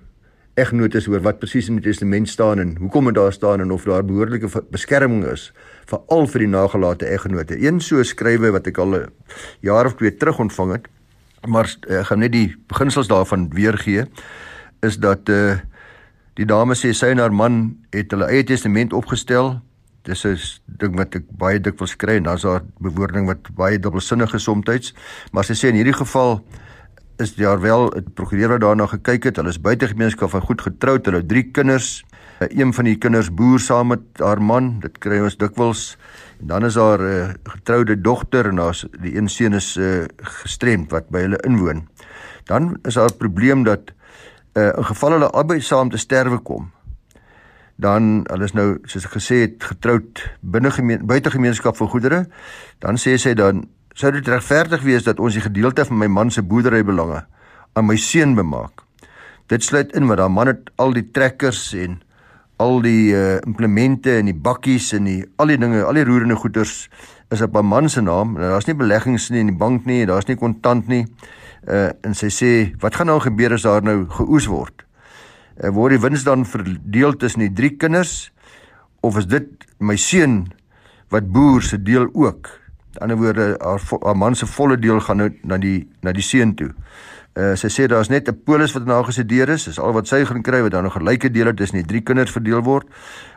egnotes 0.59 1.07
oor 1.07 1.23
wat 1.23 1.39
presies 1.39 1.71
in 1.71 1.79
die 1.79 1.87
testament 1.87 2.27
staan 2.33 2.59
en 2.65 2.75
hoekom 2.83 3.13
dit 3.13 3.21
daar 3.21 3.37
staan 3.37 3.63
en 3.63 3.71
of 3.71 3.87
daar 3.87 4.03
behoorlike 4.03 4.51
beskerming 4.75 5.23
is 5.31 5.53
veral 5.88 6.26
vir 6.26 6.45
die 6.45 6.52
nagelate 6.52 7.09
egnote. 7.09 7.57
Een 7.57 7.80
so 7.80 8.02
skrywe 8.02 8.52
wat 8.52 8.66
ek 8.66 8.78
al 8.78 8.95
'n 8.95 9.09
jaar 9.61 9.87
of 9.87 9.97
twee 9.97 10.16
terug 10.16 10.38
ontvang 10.38 10.73
het, 10.73 10.88
maar 11.47 11.66
ek 11.88 12.07
gaan 12.07 12.18
net 12.18 12.33
die 12.33 12.57
beginsels 12.68 13.09
daarvan 13.09 13.49
weergee 13.49 14.04
is 14.83 14.99
dat 14.99 15.28
uh 15.28 15.59
Die 16.38 16.47
dame 16.47 16.76
sê 16.78 16.92
sy 16.95 17.09
en 17.11 17.18
haar 17.18 17.35
man 17.35 17.54
het 17.90 18.12
hulle 18.14 18.28
eie 18.30 18.45
testament 18.47 18.92
opgestel. 18.95 19.57
Dis 20.07 20.25
'n 20.25 20.38
ding 20.78 20.95
wat 20.95 21.16
ek 21.16 21.25
baie 21.35 21.59
dikwels 21.59 21.97
kry 21.97 22.14
en 22.16 22.23
dan's 22.30 22.42
daar 22.47 22.62
bewoording 22.78 23.26
wat 23.26 23.50
baie 23.57 23.78
dubbelsinnig 23.78 24.35
is 24.35 24.45
soms. 24.45 24.95
Maar 25.33 25.45
sy 25.45 25.54
sê 25.54 25.68
in 25.68 25.75
hierdie 25.75 25.99
geval 25.99 26.45
is 27.18 27.35
daar 27.35 27.61
wel 27.61 27.90
'n 27.90 28.14
prokureur 28.14 28.49
wat 28.49 28.61
daarna 28.61 28.87
gekyk 28.87 29.25
het. 29.25 29.37
Hulle 29.37 29.49
is 29.49 29.61
buitegemeenskap 29.61 30.30
van 30.30 30.40
goed 30.40 30.61
getroud. 30.62 31.04
Hulle 31.07 31.18
het 31.18 31.28
drie 31.28 31.50
kinders. 31.50 32.04
Een 32.38 32.75
van 32.75 32.85
die 32.85 32.97
kinders 32.97 33.33
boer 33.35 33.61
saam 33.61 33.87
met 33.87 34.21
haar 34.23 34.42
man. 34.42 34.78
Dit 34.80 34.99
kry 35.02 35.18
ons 35.21 35.37
dikwels. 35.37 35.97
En 36.40 36.47
dan 36.47 36.64
is 36.64 36.75
haar 36.75 37.00
'n 37.00 37.02
uh, 37.02 37.28
getroude 37.42 38.00
dogter 38.00 38.47
en 38.47 38.57
daar's 38.57 38.87
die 39.00 39.16
een 39.16 39.28
seun 39.28 39.52
is 39.52 39.76
uh, 39.76 40.04
gestremd 40.16 40.90
wat 40.90 41.09
by 41.09 41.18
hulle 41.18 41.40
inwoon. 41.42 41.88
Dan 42.45 42.78
is 42.83 42.95
daar 42.95 43.11
'n 43.11 43.16
probleem 43.16 43.62
dat 43.62 43.92
uh, 44.52 44.73
in 44.76 44.85
geval 44.85 45.11
hulle 45.11 45.30
albei 45.30 45.61
saam 45.61 45.90
te 45.90 45.97
sterwe 45.97 46.38
kom, 46.38 46.71
dan 47.76 48.25
hulle 48.26 48.45
is 48.45 48.52
nou 48.52 48.78
soos 48.85 49.04
ek 49.04 49.14
gesê 49.18 49.40
het 49.47 49.64
getroud 49.64 50.23
binne 50.40 50.71
gemeen 50.71 51.07
buite 51.07 51.30
gemeenskap 51.30 51.76
van 51.76 51.88
goedere, 51.88 52.26
dan 52.78 52.99
sê 52.99 53.16
sy 53.16 53.35
dan 53.35 53.68
sou 53.95 54.12
dit 54.12 54.28
regverdig 54.28 54.83
wees 54.83 55.07
dat 55.07 55.21
ons 55.21 55.35
die 55.35 55.42
gedeelte 55.42 55.85
van 55.85 55.99
my 55.99 56.07
man 56.07 56.30
se 56.30 56.42
boerdery 56.42 56.85
belange 56.85 57.25
aan 57.73 57.87
my 57.87 57.97
seun 57.97 58.35
bemaak. 58.35 58.83
Dit 59.47 59.64
sluit 59.64 59.92
in 59.97 60.07
wat 60.07 60.18
daai 60.18 60.28
man 60.28 60.47
het 60.47 60.71
al 60.76 60.92
die 60.92 61.11
trekkers 61.11 61.73
en 61.75 62.00
al 62.59 62.81
die 62.83 63.12
uh, 63.15 63.38
implemente 63.47 64.17
en 64.19 64.29
die 64.31 64.35
bakkies 64.37 64.91
en 64.97 65.07
die 65.07 65.21
al 65.38 65.53
die 65.53 65.59
dinge, 65.61 65.85
al 65.87 65.99
die 65.99 66.07
roerende 66.07 66.37
goederes 66.38 66.88
is 67.31 67.43
op 67.45 67.57
'n 67.57 67.67
man 67.67 67.88
se 67.88 68.00
naam. 68.00 68.35
Nou 68.35 68.50
daar's 68.50 68.67
nie 68.67 68.75
beleggings 68.75 69.31
nie 69.31 69.41
in 69.41 69.53
die 69.53 69.57
bank 69.57 69.87
nie, 69.87 70.07
daar's 70.07 70.27
nie 70.27 70.37
kontant 70.37 70.88
nie. 70.88 71.07
Uh 71.69 71.91
en 72.03 72.15
sy 72.15 72.29
sê, 72.29 72.75
wat 72.81 72.95
gaan 72.95 73.07
nou 73.07 73.21
gebeur 73.21 73.53
as 73.53 73.62
daar 73.62 73.83
nou 73.83 74.07
geoes 74.09 74.47
word? 74.47 74.85
Uh, 75.62 75.71
word 75.71 75.91
die 75.91 76.00
wins 76.00 76.25
dan 76.25 76.45
verdeel 76.45 77.17
tussen 77.17 77.41
die 77.41 77.53
drie 77.53 77.77
kinders 77.77 78.33
of 79.00 79.17
is 79.19 79.27
dit 79.27 79.47
my 79.79 79.97
seun 79.97 80.49
wat 81.11 81.31
boer 81.33 81.62
se 81.62 81.83
deel 81.83 82.09
ook? 82.12 82.49
Aan 82.99 83.09
die 83.09 83.17
ander 83.17 83.17
woorde, 83.17 83.57
haar, 83.61 83.83
haar 84.03 84.17
man 84.17 84.35
se 84.35 84.47
volle 84.47 84.79
deel 84.79 85.00
gaan 85.00 85.17
nou 85.17 85.31
na 85.45 85.59
die 85.59 85.88
na 86.03 86.12
die 86.12 86.23
seun 86.23 86.55
toe. 86.55 86.75
Uh, 87.38 87.52
sy 87.54 87.68
sê 87.71 87.85
daar's 87.87 88.09
net 88.11 88.26
'n 88.28 88.35
polis 88.42 88.73
wat 88.75 88.85
nou 88.85 89.04
gesedeer 89.04 89.49
is, 89.49 89.64
dis 89.64 89.78
al 89.78 89.92
wat 89.92 90.09
sy 90.09 90.25
gaan 90.25 90.42
kry 90.42 90.61
wat 90.62 90.73
dan 90.73 90.83
nog 90.83 90.99
gelyke 90.99 91.30
dele 91.30 91.54
tussen 91.54 91.78
die 91.78 91.87
drie 91.87 92.00
kinders 92.00 92.33
verdeel 92.33 92.62
word 92.62 92.87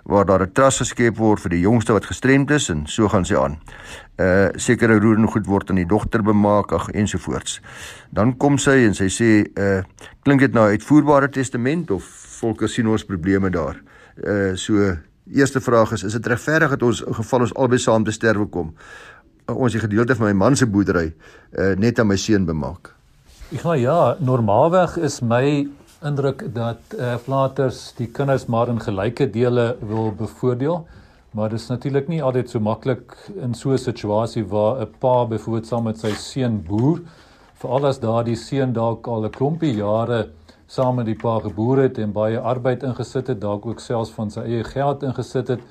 waar 0.05 0.25
daar 0.25 0.41
'n 0.41 0.51
trust 0.53 0.77
geskep 0.77 1.17
word 1.17 1.39
vir 1.39 1.50
die 1.50 1.60
jongste 1.60 1.93
wat 1.93 2.05
gestremd 2.05 2.50
is 2.51 2.70
en 2.70 2.88
so 2.88 3.08
gaan 3.08 3.25
sy 3.25 3.36
aan. 3.36 3.60
Uh 4.17 4.50
sekere 4.55 5.00
roerende 5.00 5.27
goed 5.27 5.46
word 5.46 5.70
aan 5.70 5.75
die 5.75 5.86
dogter 5.86 6.24
bemaak 6.24 6.72
ag 6.72 6.89
ensovoorts. 6.89 7.62
Dan 8.10 8.38
kom 8.38 8.58
sy 8.58 8.86
en 8.88 8.93
sy 8.96 9.05
sê 9.08 9.46
uh 9.55 9.84
klink 10.24 10.39
dit 10.39 10.53
nou 10.53 10.70
uitvoerbare 10.70 11.29
testament 11.29 11.91
of 11.91 12.03
volke 12.41 12.67
sien 12.67 12.88
ons 12.88 13.05
probleme 13.05 13.50
daar. 13.50 13.84
Uh 14.17 14.55
so 14.55 14.98
eerste 15.29 15.62
vraag 15.62 15.91
is 15.91 16.03
is 16.03 16.13
dit 16.13 16.27
regverdig 16.27 16.70
dat 16.70 16.84
ons 16.84 17.01
in 17.01 17.13
geval 17.13 17.39
ons 17.41 17.53
albei 17.53 17.77
saam 17.77 18.03
te 18.03 18.12
sterwe 18.12 18.46
kom 18.50 18.74
uh, 19.50 19.55
ons 19.55 19.72
die 19.72 19.81
gedeelte 19.81 20.15
van 20.15 20.27
my 20.27 20.34
man 20.34 20.55
se 20.55 20.65
boerdery 20.65 21.13
uh 21.58 21.75
net 21.75 22.00
aan 22.00 22.08
my 22.08 22.17
seun 22.17 22.46
bemaak? 22.46 23.00
Ek 23.51 23.65
nou 23.67 23.74
ja, 23.75 24.15
normaalweg 24.24 24.93
is 25.03 25.17
my 25.20 25.67
indruk 26.08 26.46
dat 26.55 26.93
eh 26.96 27.03
uh, 27.03 27.15
flaters 27.20 27.79
die 27.98 28.08
kinders 28.08 28.46
maar 28.48 28.70
in 28.72 28.79
gelyke 28.79 29.25
dele 29.27 29.75
wil 29.89 30.13
bevoordeel, 30.15 30.86
maar 31.36 31.50
dit 31.50 31.60
is 31.60 31.67
natuurlik 31.67 32.08
nie 32.08 32.22
altyd 32.24 32.50
so 32.50 32.60
maklik 32.60 33.12
in 33.36 33.53
so 33.53 33.74
'n 33.74 33.77
situasie 33.77 34.46
waar 34.48 34.79
'n 34.81 34.93
pa 35.00 35.25
byvoorbeeld 35.25 35.67
saam 35.67 35.84
met 35.84 36.00
sy 36.00 36.13
seun 36.13 36.63
boer, 36.63 37.01
veral 37.60 37.86
as 37.86 38.00
daardie 38.00 38.36
seun 38.36 38.74
dalk 38.74 39.08
al 39.08 39.25
'n 39.25 39.31
klompie 39.31 39.75
jare 39.75 40.29
saam 40.67 40.96
met 40.96 41.05
die 41.05 41.20
pa 41.24 41.39
geboer 41.39 41.77
het 41.77 41.98
en 41.98 42.12
baie 42.13 42.39
arbeid 42.39 42.84
ingesit 42.84 43.27
het, 43.27 43.41
dalk 43.41 43.65
ook 43.65 43.79
selfs 43.79 44.12
van 44.12 44.31
sy 44.31 44.39
eie 44.39 44.63
geld 44.63 45.03
ingesit 45.03 45.48
het 45.48 45.62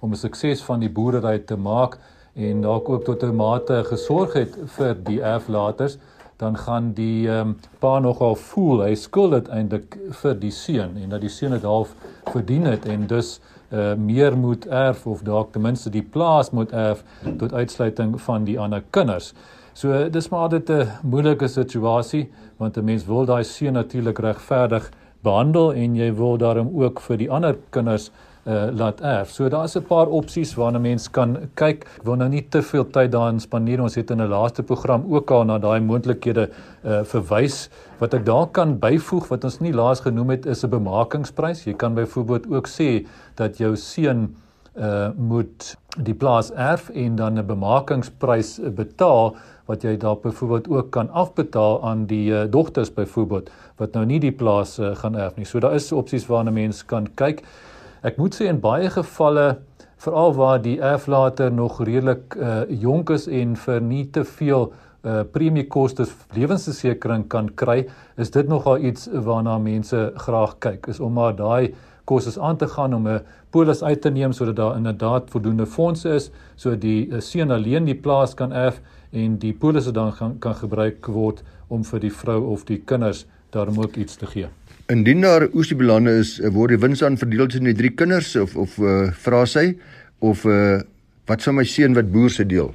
om 0.00 0.10
'n 0.10 0.16
sukses 0.16 0.62
van 0.62 0.80
die 0.80 0.90
boerdery 0.90 1.38
te 1.38 1.56
maak 1.56 1.98
en 2.34 2.62
dalk 2.62 2.88
ook 2.88 3.04
tot 3.04 3.22
'n 3.22 3.36
mate 3.36 3.84
gesorg 3.84 4.32
het 4.32 4.58
vir 4.76 4.94
die 5.04 5.20
erflaters 5.22 5.98
dan 6.38 6.56
gaan 6.56 6.92
die 6.94 7.28
ehm 7.28 7.48
um, 7.48 7.56
pa 7.78 7.98
nogal 7.98 8.34
voel 8.34 8.82
hy 8.86 8.94
skuld 8.94 9.34
dit 9.34 9.48
eintlik 9.54 9.96
vir 10.20 10.34
die 10.38 10.52
seun 10.54 10.96
en 11.02 11.14
dat 11.14 11.20
die 11.20 11.32
seun 11.34 11.56
dit 11.56 11.66
half 11.66 11.94
verdien 12.30 12.66
het 12.70 12.86
en 12.86 13.06
dus 13.10 13.40
uh, 13.72 13.94
meer 13.94 14.36
moet 14.38 14.66
erf 14.66 15.06
of 15.06 15.24
dalk 15.26 15.52
ten 15.52 15.62
minste 15.66 15.90
die 15.90 16.02
plaas 16.02 16.50
moet 16.50 16.72
erf 16.72 17.02
tot 17.38 17.52
uitsluiting 17.52 18.14
van 18.20 18.44
die 18.44 18.58
ander 18.58 18.84
kinders. 18.90 19.34
So 19.74 20.08
dis 20.10 20.30
maar 20.30 20.48
dit 20.48 20.70
'n 20.70 20.88
moeilike 21.02 21.48
situasie 21.48 22.30
want 22.56 22.76
'n 22.76 22.84
mens 22.84 23.04
wil 23.06 23.24
daai 23.24 23.44
seun 23.44 23.72
natuurlik 23.72 24.18
regverdig 24.18 24.90
behandel 25.22 25.72
en 25.72 25.96
jy 25.96 26.14
wil 26.14 26.38
daarom 26.38 26.70
ook 26.74 27.00
vir 27.00 27.16
die 27.16 27.30
ander 27.30 27.56
kinders 27.70 28.10
uh, 28.48 28.68
laat 28.72 29.00
erf. 29.00 29.30
So 29.30 29.48
daar's 29.48 29.76
'n 29.76 29.84
paar 29.84 30.06
opsies 30.06 30.54
waarna 30.54 30.78
mens 30.78 31.10
kan 31.10 31.36
kyk. 31.54 31.84
Ek 31.96 32.04
wil 32.04 32.16
nou 32.16 32.28
nie 32.28 32.48
te 32.48 32.62
veel 32.62 32.90
tyd 32.90 33.12
daarin 33.12 33.40
spandeer. 33.40 33.82
Ons 33.82 33.94
het 33.94 34.10
in 34.10 34.20
'n 34.22 34.28
laaste 34.28 34.62
program 34.62 35.04
ook 35.08 35.30
al 35.30 35.44
na 35.44 35.58
daai 35.58 35.80
moontlikhede 35.80 36.48
uh, 36.84 37.02
verwys. 37.04 37.68
Wat 37.98 38.14
ek 38.14 38.24
daar 38.24 38.46
kan 38.46 38.78
byvoeg 38.78 39.28
wat 39.28 39.44
ons 39.44 39.60
nie 39.60 39.72
laas 39.72 40.00
genoem 40.00 40.30
het 40.30 40.46
is 40.46 40.64
'n 40.64 40.70
bemakingsprys. 40.70 41.64
Jy 41.64 41.74
kan 41.74 41.94
byvoorbeeld 41.94 42.50
ook 42.50 42.66
sê 42.68 43.06
dat 43.34 43.58
jou 43.58 43.76
seun 43.76 44.36
uh 44.78 45.10
moet 45.16 45.76
die 45.96 46.14
plaas 46.14 46.52
erf 46.52 46.90
en 46.90 47.16
dan 47.16 47.38
'n 47.38 47.46
bemakingsprys 47.46 48.60
betaal 48.74 49.36
wat 49.66 49.82
jy 49.82 49.96
dalk 49.96 50.22
byvoorbeeld 50.22 50.68
ook 50.68 50.90
kan 50.90 51.10
afbetaal 51.10 51.82
aan 51.82 52.06
die 52.06 52.30
uh, 52.30 52.44
dogters 52.50 52.92
byvoorbeeld 52.94 53.50
wat 53.76 53.92
nou 53.92 54.04
nie 54.06 54.20
die 54.20 54.32
plaas 54.32 54.78
uh, 54.78 54.94
gaan 54.96 55.16
erf 55.16 55.36
nie. 55.36 55.44
So 55.44 55.60
daar 55.60 55.74
is 55.74 55.92
opsies 55.92 56.26
waarna 56.26 56.50
mense 56.50 56.86
kan 56.86 57.08
kyk. 57.14 57.42
Ek 58.06 58.18
moet 58.18 58.34
sê 58.36 58.46
in 58.46 58.60
baie 58.62 58.86
gevalle 58.94 59.46
veral 59.98 60.34
waar 60.36 60.60
die 60.62 60.76
erflater 60.78 61.50
nog 61.50 61.80
redelik 61.82 62.36
uh, 62.38 62.60
jonk 62.70 63.10
is 63.10 63.26
en 63.26 63.56
vir 63.58 63.80
nie 63.82 64.04
te 64.14 64.22
veel 64.22 64.68
uh, 64.68 65.24
premiekoste 65.34 66.06
lewensversekering 66.36 67.26
kan 67.32 67.48
kry, 67.58 67.88
is 68.14 68.30
dit 68.30 68.46
nogal 68.46 68.84
iets 68.86 69.08
waarna 69.10 69.56
mense 69.58 70.04
graag 70.14 70.54
kyk. 70.62 70.86
Is 70.94 71.00
om 71.02 71.18
maar 71.18 71.34
daai 71.34 71.74
kostes 72.06 72.38
aan 72.38 72.56
te 72.56 72.68
gaan 72.70 72.94
om 72.94 73.08
'n 73.08 73.24
polis 73.50 73.82
uit 73.82 74.00
te 74.00 74.10
neem 74.10 74.32
sodat 74.32 74.56
daar 74.56 74.76
inderdaad 74.76 75.30
voldoende 75.30 75.66
fondse 75.66 76.08
is 76.14 76.30
sodat 76.56 76.80
die 76.80 77.08
uh, 77.08 77.20
seun 77.20 77.50
alleen 77.50 77.84
die 77.84 77.98
plaas 77.98 78.34
kan 78.34 78.52
erf 78.52 78.80
en 79.10 79.38
die 79.38 79.52
polisse 79.52 79.90
dan 79.90 80.12
gaan 80.12 80.38
kan 80.38 80.54
gebruik 80.54 81.06
word 81.06 81.42
om 81.68 81.84
vir 81.84 82.00
die 82.00 82.12
vrou 82.12 82.40
of 82.54 82.64
die 82.64 82.78
kinders 82.78 83.26
daarom 83.50 83.78
ook 83.78 83.96
iets 83.96 84.16
te 84.16 84.26
gee. 84.26 84.48
Indien 84.88 85.20
daar 85.20 85.44
oes 85.52 85.68
die 85.68 85.76
belande 85.76 86.14
is, 86.16 86.38
eh, 86.40 86.48
word 86.48 86.72
die 86.72 86.80
wins 86.80 87.02
aan 87.04 87.18
verdeel 87.20 87.44
tussen 87.44 87.66
die 87.68 87.76
drie 87.76 87.90
kinders 87.92 88.30
of 88.40 88.54
of 88.56 88.78
uh, 88.80 89.10
vra 89.12 89.42
sy 89.44 89.74
of 90.24 90.46
uh, 90.48 90.78
wat 91.28 91.44
sou 91.44 91.52
my 91.52 91.64
seun 91.68 91.92
wat 91.92 92.08
boer 92.08 92.32
se 92.32 92.46
deel? 92.48 92.70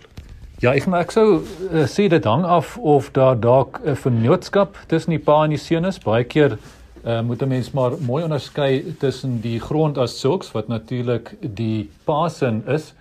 Ja, 0.62 0.76
ek 0.76 0.86
maar 0.86 1.08
ek 1.08 1.16
sou 1.16 1.26
uh, 1.42 1.88
sê 1.90 2.06
dit 2.14 2.28
hang 2.30 2.46
af 2.46 2.76
of 2.78 3.10
daar 3.18 3.40
dalk 3.42 3.80
'n 3.82 3.96
uh, 3.96 3.98
vennootskap 3.98 4.78
tussen 4.94 5.16
die 5.16 5.24
pa 5.26 5.40
en 5.48 5.56
die 5.56 5.58
seun 5.58 5.90
is. 5.90 5.98
Baie 5.98 6.24
keer 6.24 6.60
uh, 7.02 7.24
moet 7.26 7.42
'n 7.42 7.50
mens 7.50 7.72
maar 7.74 7.98
mooi 7.98 8.22
onderskei 8.24 8.94
tussen 9.02 9.42
die 9.42 9.58
grond 9.60 9.98
as 9.98 10.20
sulks 10.20 10.54
wat 10.54 10.68
natuurlik 10.70 11.34
die 11.42 11.90
pa 12.06 12.30
se 12.30 12.62
is 12.68 12.94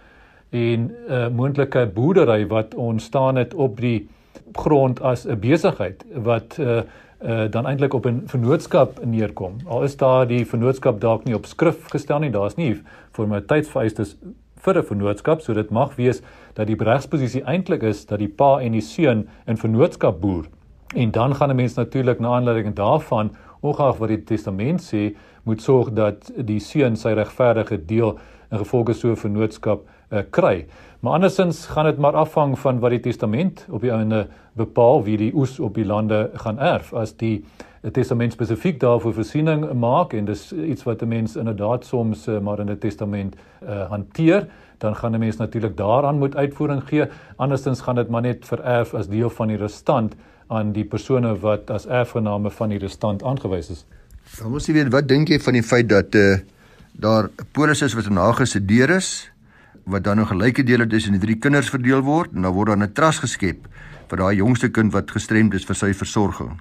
en 0.50 0.88
'n 0.88 0.90
uh, 1.08 1.28
moontlike 1.28 1.84
boerdery 1.92 2.48
wat 2.48 2.74
ontstaan 2.74 3.36
het 3.36 3.52
op 3.54 3.76
die 3.76 4.08
grond 4.56 5.00
as 5.02 5.26
'n 5.26 5.36
besigheid 5.36 6.00
wat 6.16 6.56
uh, 6.58 6.80
uh, 7.24 7.50
dan 7.50 7.66
eintlik 7.66 7.94
op 7.94 8.06
'n 8.06 8.22
vennootskap 8.26 9.04
neerkom. 9.04 9.56
Al 9.66 9.82
is 9.82 9.96
daar 9.96 10.26
die 10.26 10.46
vennootskap 10.46 11.00
dalk 11.00 11.24
nie 11.24 11.34
op 11.34 11.46
skrif 11.46 11.88
gestel 11.90 12.18
nie, 12.18 12.30
daar's 12.30 12.56
nie 12.56 12.82
formaliteitsvereistes 13.12 14.16
vir 14.56 14.78
'n 14.78 14.84
vennootskap, 14.84 15.40
so 15.40 15.54
dit 15.54 15.70
mag 15.70 15.94
wees 15.96 16.22
dat 16.54 16.66
die 16.66 16.76
regsposisie 16.78 17.42
eintlik 17.44 17.82
is 17.82 18.06
dat 18.06 18.18
die 18.18 18.28
pa 18.28 18.60
en 18.60 18.72
die 18.72 18.80
seun 18.80 19.28
in 19.46 19.56
vennootskap 19.56 20.20
boer. 20.20 20.44
En 20.94 21.10
dan 21.10 21.34
gaan 21.34 21.50
'n 21.50 21.56
mens 21.56 21.74
natuurlik 21.74 22.20
na 22.20 22.28
aanleiding 22.28 22.74
daarvan, 22.74 23.30
ongeag 23.60 23.96
wat 23.98 24.08
die 24.08 24.24
testament 24.24 24.82
sê, 24.94 25.16
moet 25.42 25.62
sorg 25.62 25.92
dat 25.92 26.30
die 26.36 26.58
seun 26.58 26.96
sy 26.96 27.08
regverdige 27.08 27.86
deel 27.86 28.18
in 28.50 28.58
gevolge 28.58 28.92
so 28.92 29.10
'n 29.10 29.16
vennootskap 29.16 29.80
uh, 30.12 30.22
kry. 30.30 30.66
Maar 31.02 31.12
andersins 31.12 31.66
gaan 31.66 31.84
dit 31.84 31.98
maar 31.98 32.14
afhang 32.14 32.58
van 32.58 32.78
wat 32.78 32.90
die 32.90 33.00
testament 33.00 33.66
op 33.70 33.80
die 33.80 33.90
einde 33.90 34.26
bepaal 34.52 35.02
wie 35.02 35.16
die 35.16 35.32
oes 35.34 35.58
op 35.58 35.74
die 35.74 35.86
lande 35.86 36.30
gaan 36.34 36.58
erf. 36.58 36.92
As 36.94 37.16
die 37.16 37.44
testament 37.90 38.32
spesifiek 38.32 38.78
daarvoor 38.80 39.14
voorsiening 39.16 39.64
maak 39.74 40.12
en 40.14 40.24
dis 40.24 40.52
iets 40.52 40.84
wat 40.86 41.02
'n 41.02 41.08
mens 41.08 41.36
inderdaad 41.36 41.84
soms 41.84 42.28
uh, 42.28 42.38
maar 42.38 42.60
in 42.60 42.70
'n 42.70 42.78
testament 42.78 43.34
uh, 43.34 43.88
hanteer, 43.88 44.46
dan 44.78 44.96
gaan 44.96 45.12
'n 45.12 45.18
mens 45.18 45.36
natuurlik 45.36 45.76
daaraan 45.76 46.18
moet 46.18 46.36
uitvoering 46.36 46.82
gee. 46.88 47.04
Andersins 47.36 47.80
gaan 47.80 47.94
dit 47.94 48.08
maar 48.08 48.22
net 48.22 48.46
vererf 48.46 48.94
as 48.94 49.08
deel 49.08 49.30
van 49.30 49.48
die 49.48 49.56
restant 49.56 50.14
aan 50.46 50.72
die 50.72 50.84
persone 50.84 51.38
wat 51.38 51.70
as 51.70 51.86
erfgename 51.86 52.50
van 52.50 52.68
die 52.68 52.78
restant 52.78 53.22
aangewys 53.22 53.70
is. 53.70 53.84
Dan 54.38 54.50
moet 54.50 54.66
jy 54.66 54.72
weet 54.72 54.92
wat 54.92 55.08
dink 55.08 55.28
jy 55.28 55.40
van 55.40 55.52
die 55.52 55.62
feit 55.62 55.88
dat 55.88 56.14
uh, 56.14 56.38
daar 56.92 57.28
polisse 57.52 57.84
is 57.84 57.94
wat 57.94 58.08
nagesedeer 58.08 58.90
is 58.90 59.31
wat 59.84 60.04
dan 60.04 60.16
nou 60.16 60.26
gelyke 60.26 60.62
dele 60.62 60.86
tussen 60.86 61.12
die 61.12 61.20
drie 61.20 61.38
kinders 61.38 61.70
verdeel 61.70 62.02
word 62.02 62.32
en 62.34 62.42
dan 62.42 62.54
word 62.54 62.68
dan 62.68 62.82
'n 62.82 62.92
trust 62.92 63.20
geskep 63.20 63.68
vir 64.08 64.18
daai 64.18 64.36
jongste 64.36 64.68
kind 64.68 64.92
wat 64.92 65.10
gestremd 65.10 65.54
is 65.54 65.64
vir 65.64 65.74
sy 65.74 65.92
versorging. 65.92 66.60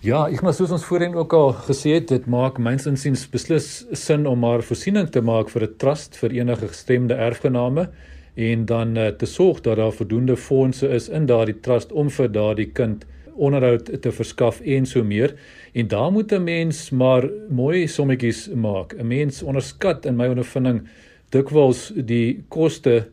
Ja, 0.00 0.28
ek 0.30 0.42
maar 0.42 0.54
soos 0.54 0.70
ons 0.70 0.84
voorheen 0.84 1.14
ook 1.14 1.32
al 1.32 1.52
gesê 1.66 1.96
het, 1.96 2.08
dit 2.08 2.26
maak 2.26 2.58
myns 2.58 2.86
insiens 2.86 3.26
beslis 3.26 3.84
sin 3.92 4.26
om 4.26 4.38
maar 4.38 4.62
voorsiening 4.62 5.10
te 5.10 5.20
maak 5.20 5.50
vir 5.50 5.62
'n 5.62 5.74
trust 5.76 6.16
vir 6.16 6.30
enige 6.30 6.68
gestremde 6.68 7.14
erfgename 7.14 7.88
en 8.36 8.64
dan 8.64 8.96
uh, 8.96 9.08
te 9.08 9.26
sorg 9.26 9.60
dat 9.60 9.76
daar 9.76 9.92
voldoende 9.92 10.36
fondse 10.36 10.88
is 10.88 11.08
in 11.08 11.26
daardie 11.26 11.60
trust 11.60 11.92
om 11.92 12.10
vir 12.10 12.28
daardie 12.28 12.70
kind 12.70 13.04
onderhoud 13.34 13.90
te 14.02 14.12
verskaf 14.12 14.60
en 14.60 14.86
so 14.86 15.04
meer. 15.04 15.34
En 15.74 15.88
daar 15.88 16.12
moet 16.12 16.32
'n 16.32 16.44
mens 16.44 16.90
maar 16.90 17.28
mooi 17.50 17.88
sommetjies 17.88 18.48
maak. 18.54 18.94
'n 18.94 19.06
Mens 19.06 19.42
onderskat 19.42 20.06
in 20.06 20.16
my 20.16 20.28
ondervinding 20.28 20.88
dikwels 21.34 21.88
die 21.94 22.44
koste 22.48 23.08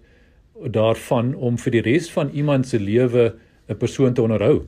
daarvan 0.55 1.33
om 1.35 1.57
vir 1.59 1.77
die 1.77 1.83
res 1.85 2.07
van 2.11 2.31
iemand 2.33 2.67
se 2.67 2.79
lewe 2.79 3.33
'n 3.69 3.77
persoon 3.77 4.13
te 4.13 4.21
onderhou. 4.21 4.65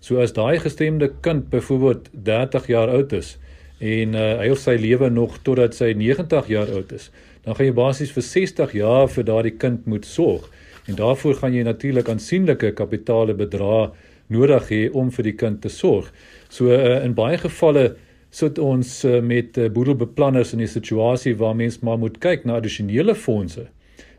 So 0.00 0.20
as 0.20 0.32
daai 0.32 0.58
gestremde 0.58 1.12
kind 1.20 1.50
byvoorbeeld 1.50 2.08
30 2.12 2.66
jaar 2.66 2.88
oud 2.88 3.12
is 3.12 3.38
en 3.80 4.14
uh, 4.14 4.38
hy 4.40 4.50
of 4.52 4.58
sy 4.58 4.76
lewe 4.76 5.10
nog 5.10 5.38
totdat 5.42 5.74
sy 5.74 5.92
90 5.96 6.48
jaar 6.48 6.68
oud 6.68 6.92
is, 6.92 7.10
dan 7.44 7.54
gaan 7.54 7.66
jy 7.66 7.72
basies 7.72 8.12
vir 8.12 8.22
60 8.22 8.72
jaar 8.72 9.08
vir 9.08 9.24
daardie 9.24 9.56
kind 9.56 9.86
moet 9.86 10.04
sorg. 10.04 10.50
En 10.86 10.94
daarvoor 10.94 11.34
gaan 11.34 11.54
jy 11.54 11.62
natuurlik 11.64 12.08
aansienlike 12.08 12.72
kapitale 12.76 13.34
bedrae 13.34 13.90
nodig 14.28 14.68
hê 14.68 14.82
om 14.92 15.10
vir 15.10 15.24
die 15.24 15.36
kind 15.36 15.60
te 15.62 15.68
sorg. 15.68 16.12
So 16.48 16.68
uh, 16.68 17.00
in 17.04 17.14
baie 17.14 17.38
gevalle 17.40 17.96
sit 18.30 18.58
ons 18.62 18.88
uh, 19.04 19.18
met 19.20 19.58
uh, 19.58 19.68
boedelbeplanners 19.74 20.52
in 20.54 20.62
'n 20.62 20.70
situasie 20.70 21.36
waar 21.36 21.56
mens 21.56 21.80
maar 21.80 21.98
moet 21.98 22.18
kyk 22.18 22.44
na 22.44 22.54
addisionele 22.54 23.14
fondse 23.14 23.66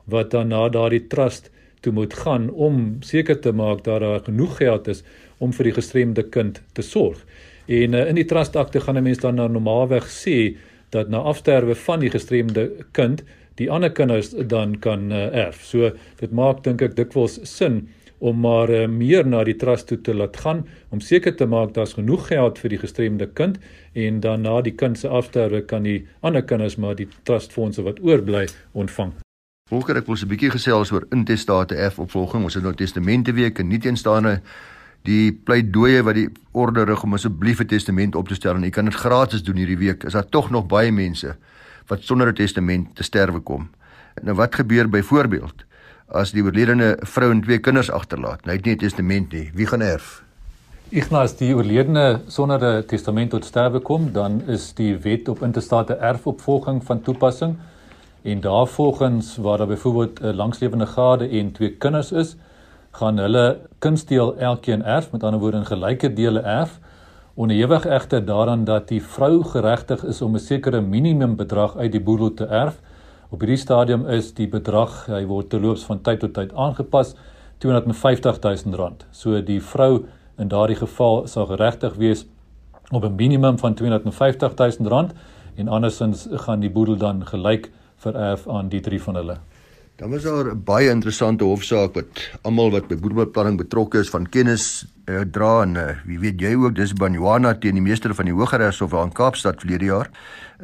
wat 0.06 0.32
dan 0.32 0.48
na 0.48 0.70
daardie 0.70 1.08
trust 1.08 1.50
toe 1.80 1.94
moet 1.94 2.14
gaan 2.14 2.50
om 2.50 2.98
seker 3.00 3.40
te 3.40 3.52
maak 3.52 3.84
dat 3.84 4.02
daar 4.02 4.20
genoeg 4.20 4.58
geld 4.58 4.88
is 4.88 5.04
om 5.38 5.54
vir 5.54 5.64
die 5.64 5.74
gestremde 5.74 6.24
kind 6.24 6.62
te 6.74 6.82
sorg. 6.82 7.18
En 7.68 7.94
uh, 7.94 8.08
in 8.10 8.16
die 8.16 8.26
trustakte 8.26 8.80
gaan 8.80 8.98
'n 8.98 9.04
mens 9.04 9.20
dan 9.20 9.36
nou 9.36 9.50
normaalweg 9.50 10.06
sê 10.08 10.58
dat 10.90 11.10
na 11.10 11.18
afsterwe 11.18 11.76
van 11.76 12.00
die 12.00 12.10
gestremde 12.10 12.72
kind 12.92 13.24
die 13.56 13.72
ander 13.72 13.92
kinders 13.92 14.30
dan 14.30 14.80
kan 14.80 15.12
erf. 15.12 15.64
So 15.64 15.92
dit 16.20 16.32
maak 16.32 16.64
dink 16.64 16.82
ek 16.82 16.96
dikwels 16.96 17.40
sin 17.44 17.88
om 18.22 18.38
maar 18.40 18.70
uh, 18.70 18.86
meer 18.88 19.26
na 19.26 19.42
die 19.44 19.56
trust 19.58 19.88
toe 19.90 19.98
te 20.06 20.14
laat 20.14 20.38
gaan 20.38 20.62
om 20.94 21.02
seker 21.02 21.34
te 21.36 21.48
maak 21.50 21.74
daar's 21.74 21.96
genoeg 21.98 22.28
geld 22.30 22.60
vir 22.62 22.76
die 22.76 22.82
gestremde 22.84 23.28
kind 23.40 23.58
en 23.98 24.20
dan 24.22 24.46
na 24.46 24.60
die 24.62 24.76
kind 24.78 25.00
se 25.00 25.10
afsterwe 25.10 25.64
kan 25.66 25.88
die 25.90 26.04
ander 26.22 26.46
kinders 26.46 26.78
maar 26.78 26.96
die 26.96 27.10
trustfondse 27.26 27.82
wat 27.88 28.02
oorbly 28.06 28.46
ontvang. 28.78 29.16
Volker 29.72 29.98
ek 29.98 30.06
wil 30.06 30.20
'n 30.22 30.28
bietjie 30.28 30.52
gesels 30.52 30.92
oor 30.92 31.08
intestate 31.10 31.76
erfopvolging. 31.76 32.44
Ons 32.44 32.54
het 32.54 32.64
nou 32.64 32.74
testamente 32.76 33.34
week 33.34 33.60
en 33.60 33.68
nie 33.68 33.80
teenstaande 33.80 34.42
die 35.04 35.32
pleidooie 35.34 36.04
wat 36.04 36.16
die 36.16 36.30
orde 36.52 36.84
rig 36.86 37.04
om 37.04 37.14
asseblief 37.14 37.60
'n 37.62 37.68
testament 37.68 38.16
op 38.16 38.28
te 38.28 38.36
stel 38.36 38.56
en 38.56 38.64
jy 38.64 38.70
kan 38.70 38.86
dit 38.86 38.94
gratis 38.94 39.44
doen 39.44 39.56
hierdie 39.56 39.78
week. 39.78 40.04
Is 40.04 40.14
daar 40.14 40.30
tog 40.30 40.52
nog 40.52 40.68
baie 40.68 40.92
mense 40.92 41.36
wat 41.88 42.04
sonder 42.04 42.28
'n 42.28 42.36
testament 42.36 42.96
te 42.96 43.04
sterwe 43.04 43.40
kom? 43.40 43.70
Nou 44.22 44.36
wat 44.36 44.56
gebeur 44.56 44.90
byvoorbeeld 44.90 45.66
as 46.12 46.32
die 46.32 46.44
oorledene 46.44 46.98
vrou 47.08 47.32
en 47.32 47.42
twee 47.42 47.60
kinders 47.60 47.92
agterlaat? 47.92 48.46
Hy 48.46 48.52
het 48.52 48.66
nie 48.66 48.76
'n 48.76 48.78
testament 48.78 49.32
nie. 49.32 49.52
Wie 49.54 49.66
gaan 49.66 49.82
erf? 49.82 50.24
Ignas 50.92 51.38
die 51.38 51.54
oorledene 51.56 52.20
sonder 52.28 52.60
'n 52.60 52.86
testament 52.86 53.30
tot 53.32 53.46
sterwe 53.46 53.80
kom, 53.80 54.12
dan 54.12 54.42
is 54.48 54.74
die 54.74 54.98
wet 54.98 55.30
op 55.30 55.42
intestate 55.42 55.94
erfopvolging 55.94 56.84
van 56.84 57.02
toepassing. 57.02 57.56
En 58.24 58.42
daarvolgens 58.42 59.38
waar 59.38 59.58
daar 59.58 59.68
byvoorbeeld 59.68 60.20
'n 60.22 60.36
langslewende 60.36 60.86
gade 60.86 61.30
en 61.30 61.52
twee 61.52 61.72
kinders 61.72 62.12
is, 62.12 62.36
gaan 62.92 63.18
hulle 63.18 63.60
kunstdeel 63.80 64.38
elkeen 64.38 64.84
erf, 64.84 65.12
met 65.12 65.24
ander 65.24 65.40
woorde 65.40 65.58
in 65.58 65.66
gelyke 65.66 66.14
dele 66.14 66.40
erf. 66.40 66.80
Onderhewig 67.34 67.86
egter 67.86 68.26
daaraan 68.26 68.64
dat 68.64 68.88
die 68.88 69.04
vrou 69.04 69.44
geregtig 69.44 70.04
is 70.06 70.22
om 70.22 70.36
'n 70.36 70.40
sekere 70.40 70.82
minimum 70.82 71.36
bedrag 71.36 71.78
uit 71.78 71.92
die 71.92 72.02
boedel 72.02 72.34
te 72.34 72.46
erf. 72.46 72.82
Op 73.32 73.40
hierdie 73.40 73.62
stadium 73.62 74.02
is 74.12 74.34
die 74.36 74.46
bedrag, 74.52 75.06
hy 75.08 75.22
word 75.24 75.48
terloops 75.54 75.86
van 75.88 76.02
tyd 76.04 76.20
tot 76.20 76.34
tyd 76.36 76.50
aangepas, 76.52 77.14
R250 77.64 78.42
000. 78.44 79.06
So 79.16 79.40
die 79.48 79.62
vrou 79.64 80.02
in 80.36 80.50
daardie 80.52 80.76
geval 80.76 81.24
sal 81.32 81.48
geregtig 81.48 81.96
wees 82.02 82.26
op 82.92 83.06
'n 83.08 83.16
minimum 83.16 83.58
van 83.62 83.78
R250 83.80 84.58
000 84.84 85.08
en 85.56 85.68
andersins 85.68 86.28
gaan 86.44 86.60
die 86.60 86.70
boedel 86.70 86.98
dan 86.98 87.24
gelyk 87.26 87.72
vererf 88.04 88.48
aan 88.48 88.68
die 88.68 88.82
drie 88.82 89.02
van 89.02 89.16
hulle. 89.16 89.38
Dan 90.02 90.10
was 90.10 90.24
daar 90.24 90.46
'n 90.46 90.64
baie 90.64 90.90
interessante 90.90 91.44
hofsaak 91.44 91.94
wat 91.94 92.30
almal 92.42 92.72
wat 92.72 92.88
by 92.88 92.96
boedelbeplanning 92.96 93.58
betrokke 93.58 94.00
is 94.00 94.10
van 94.10 94.30
kennis 94.30 94.86
uh, 95.06 95.20
dra 95.32 95.62
en 95.62 95.76
uh, 95.76 95.90
wie 96.06 96.20
weet 96.20 96.42
jy 96.42 96.56
ook 96.56 96.76
dis 96.76 96.94
Banyana 96.94 97.54
teen 97.54 97.74
die 97.74 97.82
meester 97.82 98.16
van 98.16 98.26
die 98.26 98.34
Hooggeregshof 98.34 98.94
in 98.94 99.12
Kaapstad 99.12 99.60
verlede 99.60 99.86
jaar. 99.86 100.10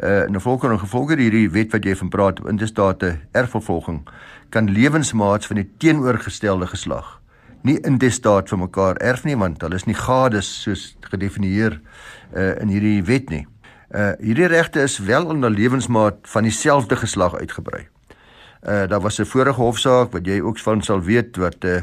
Uh 0.03 0.25
in 0.25 0.33
gevolge 0.33 0.67
en 0.67 0.79
gevolge 0.79 1.15
hierdie 1.15 1.49
wet 1.49 1.71
wat 1.71 1.85
jy 1.85 1.95
van 1.95 2.09
praat 2.09 2.39
in 2.49 2.57
die 2.57 2.65
state 2.65 3.19
erfvervolging 3.31 4.07
kan 4.49 4.71
lewensmaats 4.71 5.47
van 5.47 5.55
die 5.55 5.69
teenoorgestelde 5.77 6.67
geslag 6.67 7.21
nie 7.61 7.77
in 7.79 7.97
die 7.97 8.09
staat 8.09 8.49
vir 8.49 8.57
mekaar 8.57 8.95
erf 8.95 9.23
nie 9.23 9.37
want 9.37 9.61
hulle 9.61 9.75
is 9.75 9.85
nie 9.85 9.97
gades 9.97 10.49
soos 10.63 10.97
gedefinieer 11.11 11.77
uh 12.35 12.61
in 12.61 12.73
hierdie 12.73 13.03
wet 13.03 13.29
nie. 13.29 13.45
Uh 13.93 14.15
hierdie 14.19 14.47
regte 14.47 14.81
is 14.81 14.97
wel 14.97 15.25
onder 15.25 15.49
lewensmaat 15.49 16.17
van 16.21 16.43
dieselfde 16.43 16.95
geslag 16.95 17.35
uitgebrei. 17.35 17.87
Uh 18.67 18.87
daar 18.87 18.99
was 18.99 19.19
'n 19.19 19.25
vorige 19.25 19.61
hofsaak 19.61 20.11
wat 20.11 20.25
jy 20.25 20.41
ook 20.41 20.59
van 20.59 20.81
sal 20.81 21.01
weet 21.01 21.37
wat 21.37 21.63
uh 21.63 21.81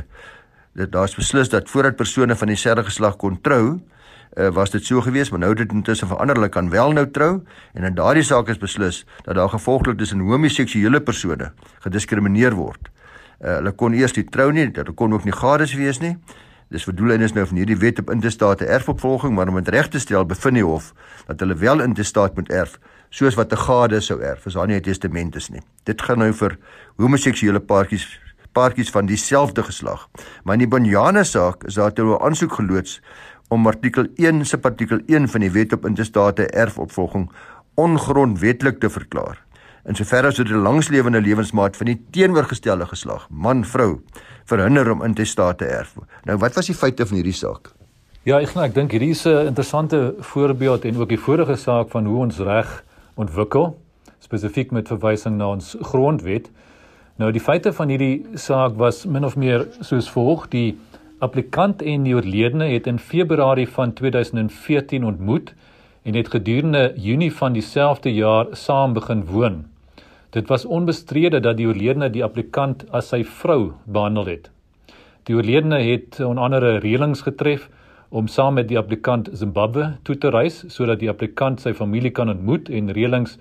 dit 0.72 0.92
daar's 0.92 1.14
beslis 1.14 1.48
dat 1.48 1.70
voordat 1.70 1.96
persone 1.96 2.36
van 2.36 2.48
dieselfde 2.48 2.84
geslag 2.84 3.16
kon 3.16 3.40
trou, 3.40 3.80
uh 4.36 4.48
was 4.48 4.70
dit 4.70 4.84
so 4.84 5.00
gewees, 5.00 5.30
maar 5.30 5.38
nou 5.38 5.54
dit 5.54 5.72
intussen 5.72 6.08
verander, 6.08 6.36
hulle 6.36 6.48
kan 6.48 6.70
wel 6.70 6.92
nou 6.92 7.10
trou 7.10 7.42
en 7.72 7.84
in 7.84 7.94
daardie 7.94 8.22
saak 8.22 8.48
is 8.48 8.58
beslis 8.58 9.06
dat 9.22 9.34
daar 9.34 9.48
gevolglik 9.48 9.98
tussen 9.98 10.20
homoseksuele 10.20 11.00
persone 11.00 11.52
gediskrimineer 11.78 12.54
word. 12.54 12.90
Uh 13.40 13.54
hulle 13.54 13.72
kon 13.72 13.92
eers 13.92 14.12
nie 14.12 14.24
trou 14.24 14.52
nie, 14.52 14.70
hulle 14.72 14.92
kon 14.92 15.12
ook 15.12 15.24
nie 15.24 15.32
gades 15.32 15.74
wees 15.74 16.00
nie. 16.00 16.16
Dis 16.68 16.84
verdoelenis 16.84 17.32
nou 17.32 17.46
van 17.46 17.56
hierdie 17.56 17.76
wet 17.76 17.98
op 17.98 18.10
intestate 18.10 18.66
erfopvolging, 18.66 19.34
maar 19.34 19.48
om 19.48 19.54
dit 19.54 19.68
reg 19.68 19.88
te 19.88 19.98
stel, 19.98 20.24
bevind 20.24 20.54
die 20.54 20.64
hof 20.64 20.92
dat 21.26 21.40
hulle 21.40 21.54
wel 21.54 21.80
intestate 21.80 22.32
moet 22.34 22.50
erf 22.50 22.78
soos 23.14 23.36
wat 23.38 23.52
'n 23.52 23.64
gade 23.66 24.00
sou 24.00 24.20
erf 24.20 24.46
as 24.46 24.54
daar 24.54 24.66
nie 24.66 24.76
'n 24.76 24.82
testament 24.82 25.36
is 25.36 25.48
nie. 25.48 25.62
Dit 25.84 26.02
gaan 26.02 26.18
nou 26.18 26.32
vir 26.32 26.58
homoseksuele 26.98 27.60
paartjies 27.60 28.20
paartjies 28.52 28.90
van 28.90 29.06
dieselfde 29.06 29.62
geslag. 29.62 30.08
Maar 30.44 30.54
in 30.54 30.68
die 30.68 30.68
Banyane 30.68 31.24
saak 31.24 31.64
is 31.64 31.74
daar 31.74 31.92
toe 31.92 32.16
'n 32.16 32.22
aansoek 32.22 32.52
geloods 32.52 33.00
om 33.48 33.66
artikel 33.66 34.06
1 34.16 34.44
se 34.46 34.58
artikel 34.62 35.00
1 35.06 35.28
van 35.28 35.40
die 35.40 35.50
wet 35.50 35.72
op 35.72 35.86
intestate 35.86 36.46
erfopvolging 36.46 37.30
ongrondwetlik 37.74 38.80
te 38.80 38.90
verklaar. 38.90 39.38
In 39.84 39.94
soverre 39.94 40.26
as 40.26 40.36
dit 40.36 40.48
'n 40.48 40.62
langslewende 40.62 41.20
lewensmaat 41.20 41.76
van 41.76 41.86
die 41.86 42.04
teenoorgestelde 42.10 42.86
geslag, 42.86 43.28
man 43.30 43.64
vrou, 43.64 44.00
verhinder 44.44 44.90
om 44.90 45.02
intestate 45.02 45.64
te 45.64 45.70
erf. 45.70 45.94
Nou 46.24 46.38
wat 46.38 46.54
was 46.54 46.66
die 46.66 46.74
feite 46.74 47.06
van 47.06 47.16
hierdie 47.16 47.32
saak? 47.32 47.72
Ja, 48.22 48.40
ek, 48.40 48.56
ek 48.56 48.74
dink 48.74 48.90
hierdie 48.90 49.10
is 49.10 49.24
'n 49.24 49.46
interessante 49.46 50.14
voorbeeld 50.18 50.84
en 50.84 50.96
ook 50.96 51.08
die 51.08 51.20
vorige 51.20 51.56
saak 51.56 51.90
van 51.90 52.06
hoe 52.06 52.18
ons 52.18 52.38
reg 52.38 52.84
ontwikkel 53.14 53.74
spesifiek 54.24 54.72
met 54.72 54.88
verwysing 54.88 55.36
na 55.38 55.50
ons 55.54 55.74
grondwet. 55.90 56.48
Nou 57.20 57.30
die 57.34 57.42
feite 57.42 57.72
van 57.76 57.92
hierdie 57.92 58.38
saak 58.40 58.78
was 58.80 59.04
min 59.06 59.26
of 59.26 59.36
meer 59.36 59.66
soos 59.84 60.08
volg: 60.10 60.48
die 60.54 60.74
applikant 61.24 61.82
en 61.82 62.06
die 62.06 62.14
oorledene 62.16 62.70
het 62.72 62.88
in 62.90 62.98
Februarie 62.98 63.68
van 63.76 63.92
2014 63.92 65.04
ontmoet 65.04 65.54
en 66.04 66.16
het 66.18 66.28
gedurende 66.28 66.92
Junie 67.00 67.32
van 67.32 67.54
dieselfde 67.56 68.12
jaar 68.12 68.50
saam 68.52 68.92
begin 68.92 69.24
woon. 69.24 69.62
Dit 70.34 70.50
was 70.50 70.64
onbestrede 70.64 71.40
dat 71.40 71.56
die 71.56 71.68
oorledene 71.70 72.10
die 72.10 72.24
applikant 72.24 72.84
as 72.90 73.12
sy 73.12 73.22
vrou 73.24 73.72
behandel 73.86 74.26
het. 74.26 74.50
Die 75.24 75.36
oorledene 75.36 75.78
het 75.86 76.18
onder 76.20 76.44
andere 76.44 76.76
reëlings 76.82 77.22
getref 77.24 77.70
om 78.14 78.28
saam 78.30 78.54
met 78.54 78.68
die 78.70 78.78
applikant 78.78 79.28
Zimbabwe 79.34 79.88
toe 80.06 80.14
te 80.22 80.30
reis 80.30 80.60
sodat 80.70 81.00
die 81.00 81.10
applikant 81.10 81.62
sy 81.64 81.72
familie 81.74 82.12
kan 82.14 82.30
ontmoet 82.30 82.68
en 82.70 82.92
reëlings 82.94 83.38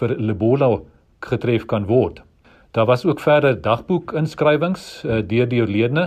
vir 0.00 0.14
Lebola 0.16 0.70
getref 1.26 1.66
kan 1.68 1.84
word. 1.90 2.22
Daar 2.72 2.88
was 2.88 3.04
ook 3.04 3.20
verder 3.20 3.60
dagboekinskrywings 3.60 4.86
uh, 5.04 5.20
deur 5.28 5.50
die 5.50 5.60
oorledene 5.60 6.06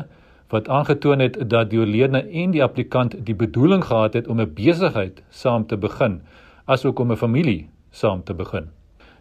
wat 0.49 0.69
aangetoon 0.71 1.21
het 1.21 1.38
dat 1.51 1.69
die 1.69 1.80
oorledene 1.80 2.23
en 2.41 2.56
die 2.56 2.63
applikant 2.63 3.13
die 3.27 3.38
bedoeling 3.38 3.86
gehad 3.86 4.17
het 4.17 4.27
om 4.27 4.41
'n 4.41 4.53
besigheid 4.53 5.21
saam 5.30 5.67
te 5.67 5.77
begin 5.77 6.21
asook 6.65 6.99
om 6.99 7.12
'n 7.12 7.21
familie 7.23 7.69
saam 7.91 8.23
te 8.23 8.34
begin. 8.34 8.69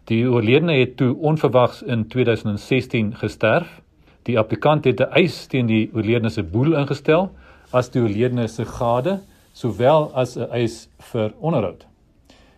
Die 0.09 0.25
oorledene 0.25 0.73
het 0.73 0.97
toe 0.97 1.15
onverwags 1.15 1.83
in 1.83 2.07
2016 2.07 3.15
gesterf. 3.15 3.81
Die 4.23 4.39
applikant 4.39 4.85
het 4.85 4.99
'n 4.99 5.11
eis 5.11 5.45
teen 5.47 5.65
die 5.65 5.89
oorledene 5.93 6.29
se 6.29 6.43
boedel 6.43 6.75
ingestel 6.75 7.31
as 7.71 7.89
die 7.91 8.01
oorledene 8.01 8.47
se 8.47 8.65
gade 8.65 9.19
sowel 9.53 10.11
as 10.13 10.37
'n 10.37 10.49
eis 10.51 10.87
vir 11.11 11.33
onderhoud. 11.39 11.85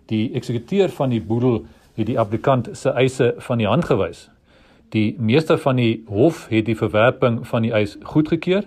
Die 0.05 0.31
eksekuteur 0.33 0.89
van 0.89 1.09
die 1.09 1.21
boedel 1.21 1.65
het 1.95 2.07
die 2.07 2.19
applikant 2.19 2.69
se 2.73 2.89
eise 2.89 3.33
van 3.37 3.57
die 3.57 3.67
hand 3.67 3.85
gewys. 3.85 4.29
Die 4.89 5.15
meester 5.19 5.57
van 5.57 5.75
die 5.75 6.03
hof 6.07 6.47
het 6.49 6.65
die 6.65 6.77
verwerping 6.77 7.47
van 7.47 7.61
die 7.61 7.71
eis 7.71 7.97
goedgekeur 8.03 8.63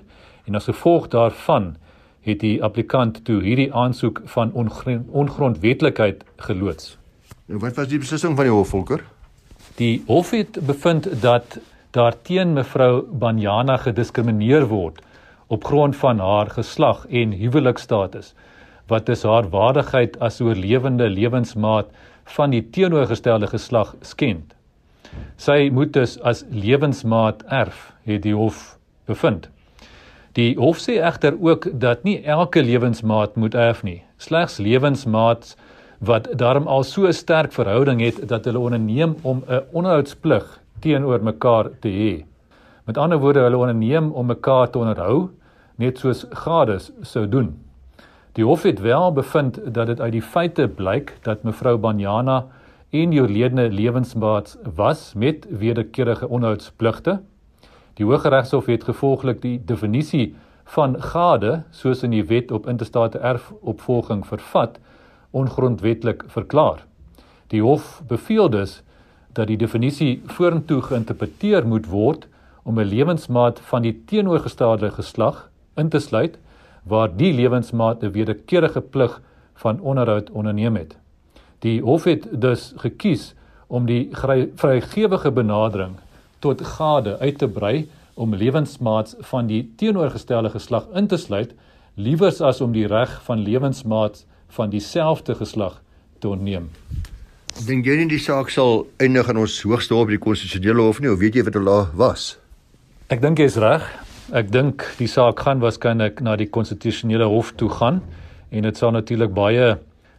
en 0.47 0.55
as 0.55 0.65
gevolg 0.65 1.09
daarvan 1.09 1.77
het 2.23 2.41
die 2.41 2.63
applikant 2.63 3.25
toe 3.25 3.41
hierdie 3.43 3.73
aansoek 3.75 4.21
van 4.25 4.53
ongrondwetlikheid 5.11 6.25
geloods. 6.37 6.99
Nou 7.47 7.59
wat 7.59 7.75
was 7.77 7.89
die 7.89 7.99
beslissing 7.99 8.37
van 8.37 8.45
die 8.45 8.55
hof 8.55 8.69
volker? 8.69 9.03
Die 9.75 10.03
hof 10.07 10.31
het 10.31 10.59
bevind 10.67 11.09
dat 11.23 11.59
daar 11.91 12.15
teen 12.23 12.53
mevrou 12.53 13.03
Banyana 13.03 13.77
gediskrimineer 13.77 14.69
word 14.71 15.03
op 15.53 15.65
grond 15.69 15.97
van 16.01 16.19
haar 16.19 16.51
geslag 16.51 17.05
en 17.11 17.33
huwelikstatus 17.37 18.33
wat 18.91 19.09
is 19.09 19.23
haar 19.23 19.49
waardigheid 19.53 20.19
as 20.21 20.41
oorlewende 20.41 21.09
lewensmaat 21.09 21.89
van 22.37 22.53
die 22.53 22.63
teenoorgestelde 22.75 23.49
geslag 23.51 23.95
skend. 24.01 24.55
Sy 25.37 25.71
moet 25.73 25.93
dus 25.93 26.19
as 26.21 26.45
lewensmaat 26.51 27.43
erf, 27.49 27.93
het 28.09 28.23
die 28.25 28.35
hof 28.37 28.77
bevind. 29.09 29.49
Die 30.37 30.55
hof 30.57 30.81
sê 30.81 30.99
egter 31.05 31.37
ook 31.41 31.69
dat 31.81 32.05
nie 32.09 32.19
elke 32.25 32.63
lewensmaat 32.65 33.37
moet 33.37 33.55
erf 33.55 33.83
nie. 33.85 34.01
Slegs 34.17 34.57
lewensmaats 34.57 35.57
wat 36.01 36.29
daarom 36.39 36.67
al 36.67 36.83
so 36.83 37.07
'n 37.07 37.13
sterk 37.13 37.53
verhouding 37.53 38.01
het 38.01 38.29
dat 38.29 38.45
hulle 38.45 38.59
onderneem 38.59 39.17
om 39.23 39.45
'n 39.49 39.63
onderhoudsplig 39.73 40.61
teenoor 40.81 41.23
mekaar 41.23 41.71
te 41.81 41.89
hê. 41.89 42.25
Met 42.85 42.97
ander 42.97 43.19
woorde, 43.19 43.41
hulle 43.41 43.57
onderneem 43.57 44.13
om 44.13 44.27
mekaar 44.27 44.71
te 44.71 44.79
onderhou, 44.79 45.31
net 45.77 45.99
soos 45.99 46.27
gades 46.31 46.91
sou 47.03 47.29
doen. 47.29 47.55
Die 48.33 48.45
hof 48.45 48.63
het 48.63 48.81
wel 48.81 49.13
bevind 49.13 49.59
dat 49.75 49.87
dit 49.87 50.01
uit 50.01 50.13
die 50.13 50.23
feite 50.23 50.69
blyk 50.69 51.19
dat 51.23 51.43
mevrou 51.43 51.77
Banyana 51.77 52.47
en 52.91 53.11
die 53.13 53.21
oorledene 53.21 53.69
lewensmaat 53.69 54.57
was 54.75 55.13
met 55.15 55.47
wederkerige 55.49 56.29
onderhoudspligte. 56.29 57.21
Die 57.95 58.07
Hooggeregshof 58.07 58.67
het 58.67 58.85
gevolglik 58.85 59.43
die 59.43 59.59
definisie 59.65 60.35
van 60.65 60.97
gade 61.03 61.63
soos 61.71 62.03
in 62.03 62.11
die 62.11 62.25
wet 62.25 62.51
op 62.51 62.69
interstate 62.69 63.19
erfopvolging 63.19 64.25
vervat 64.27 64.79
ongrondwetlik 65.31 66.25
verklaar. 66.27 66.85
Die 67.53 67.63
hof 67.63 68.03
beveel 68.09 68.51
dus 68.51 68.81
dat 69.33 69.47
die 69.47 69.57
definisie 69.57 70.23
vorentoe 70.27 70.83
geïnterpreteer 70.83 71.67
moet 71.67 71.87
word 71.87 72.29
om 72.65 72.81
'n 72.81 72.89
lewensmaat 72.89 73.61
van 73.61 73.83
die 73.83 74.03
teenoorgestelde 74.07 74.91
geslag 74.91 75.51
in 75.77 75.89
te 75.89 75.99
sluit 75.99 76.39
waar 76.83 77.17
die 77.17 77.33
lewensmaat 77.33 78.03
'n 78.03 78.11
wederkerige 78.11 78.81
plig 78.81 79.21
van 79.55 79.81
onderhoud 79.81 80.31
onderneem 80.31 80.77
het. 80.77 80.97
Die 81.59 81.81
hof 81.83 82.05
het 82.05 82.27
dus 82.31 82.73
gekies 82.77 83.35
om 83.67 83.87
die 83.87 84.09
vrygewige 84.55 85.31
benadering 85.31 85.95
tot 86.39 86.63
gade 86.67 87.19
uit 87.19 87.39
te 87.39 87.49
brei 87.49 87.89
om 88.15 88.35
lewensmaats 88.35 89.15
van 89.19 89.47
die 89.47 89.73
teenoorgestelde 89.77 90.51
geslag 90.51 90.87
in 90.95 91.07
te 91.07 91.17
sluit 91.17 91.55
liewers 91.95 92.41
as 92.41 92.61
om 92.61 92.73
die 92.73 92.87
reg 92.87 93.23
van 93.25 93.39
lewensmaats 93.39 94.25
van 94.49 94.71
dieselfde 94.71 95.35
geslag 95.35 95.81
te 96.19 96.29
ontneem. 96.29 96.71
Dink 97.67 97.87
jy 97.87 97.97
nie 98.01 98.09
die 98.09 98.21
saak 98.21 98.49
sal 98.51 98.87
eindig 98.97 99.29
in 99.29 99.41
ons 99.43 99.59
hoogste 99.63 99.95
hof 99.95 100.09
die 100.09 100.21
konstitusionele 100.21 100.83
hof 100.83 101.01
nie 101.01 101.11
of 101.13 101.21
weet 101.21 101.37
jy 101.37 101.45
wat 101.45 101.59
hulle 101.59 101.79
was? 101.97 102.37
Ek 103.13 103.21
dink 103.21 103.39
jy 103.39 103.49
is 103.51 103.59
reg. 103.61 103.85
Ek 104.31 104.53
dink 104.55 104.85
die 105.01 105.09
saak 105.11 105.41
gaan 105.43 105.59
waarskynlik 105.59 106.21
na 106.23 106.37
die 106.39 106.47
konstitusionele 106.47 107.27
hof 107.27 107.49
toe 107.59 107.67
gaan 107.75 107.99
en 108.55 108.63
dit 108.63 108.77
sal 108.79 108.93
natuurlik 108.95 109.33
baie 109.35 109.73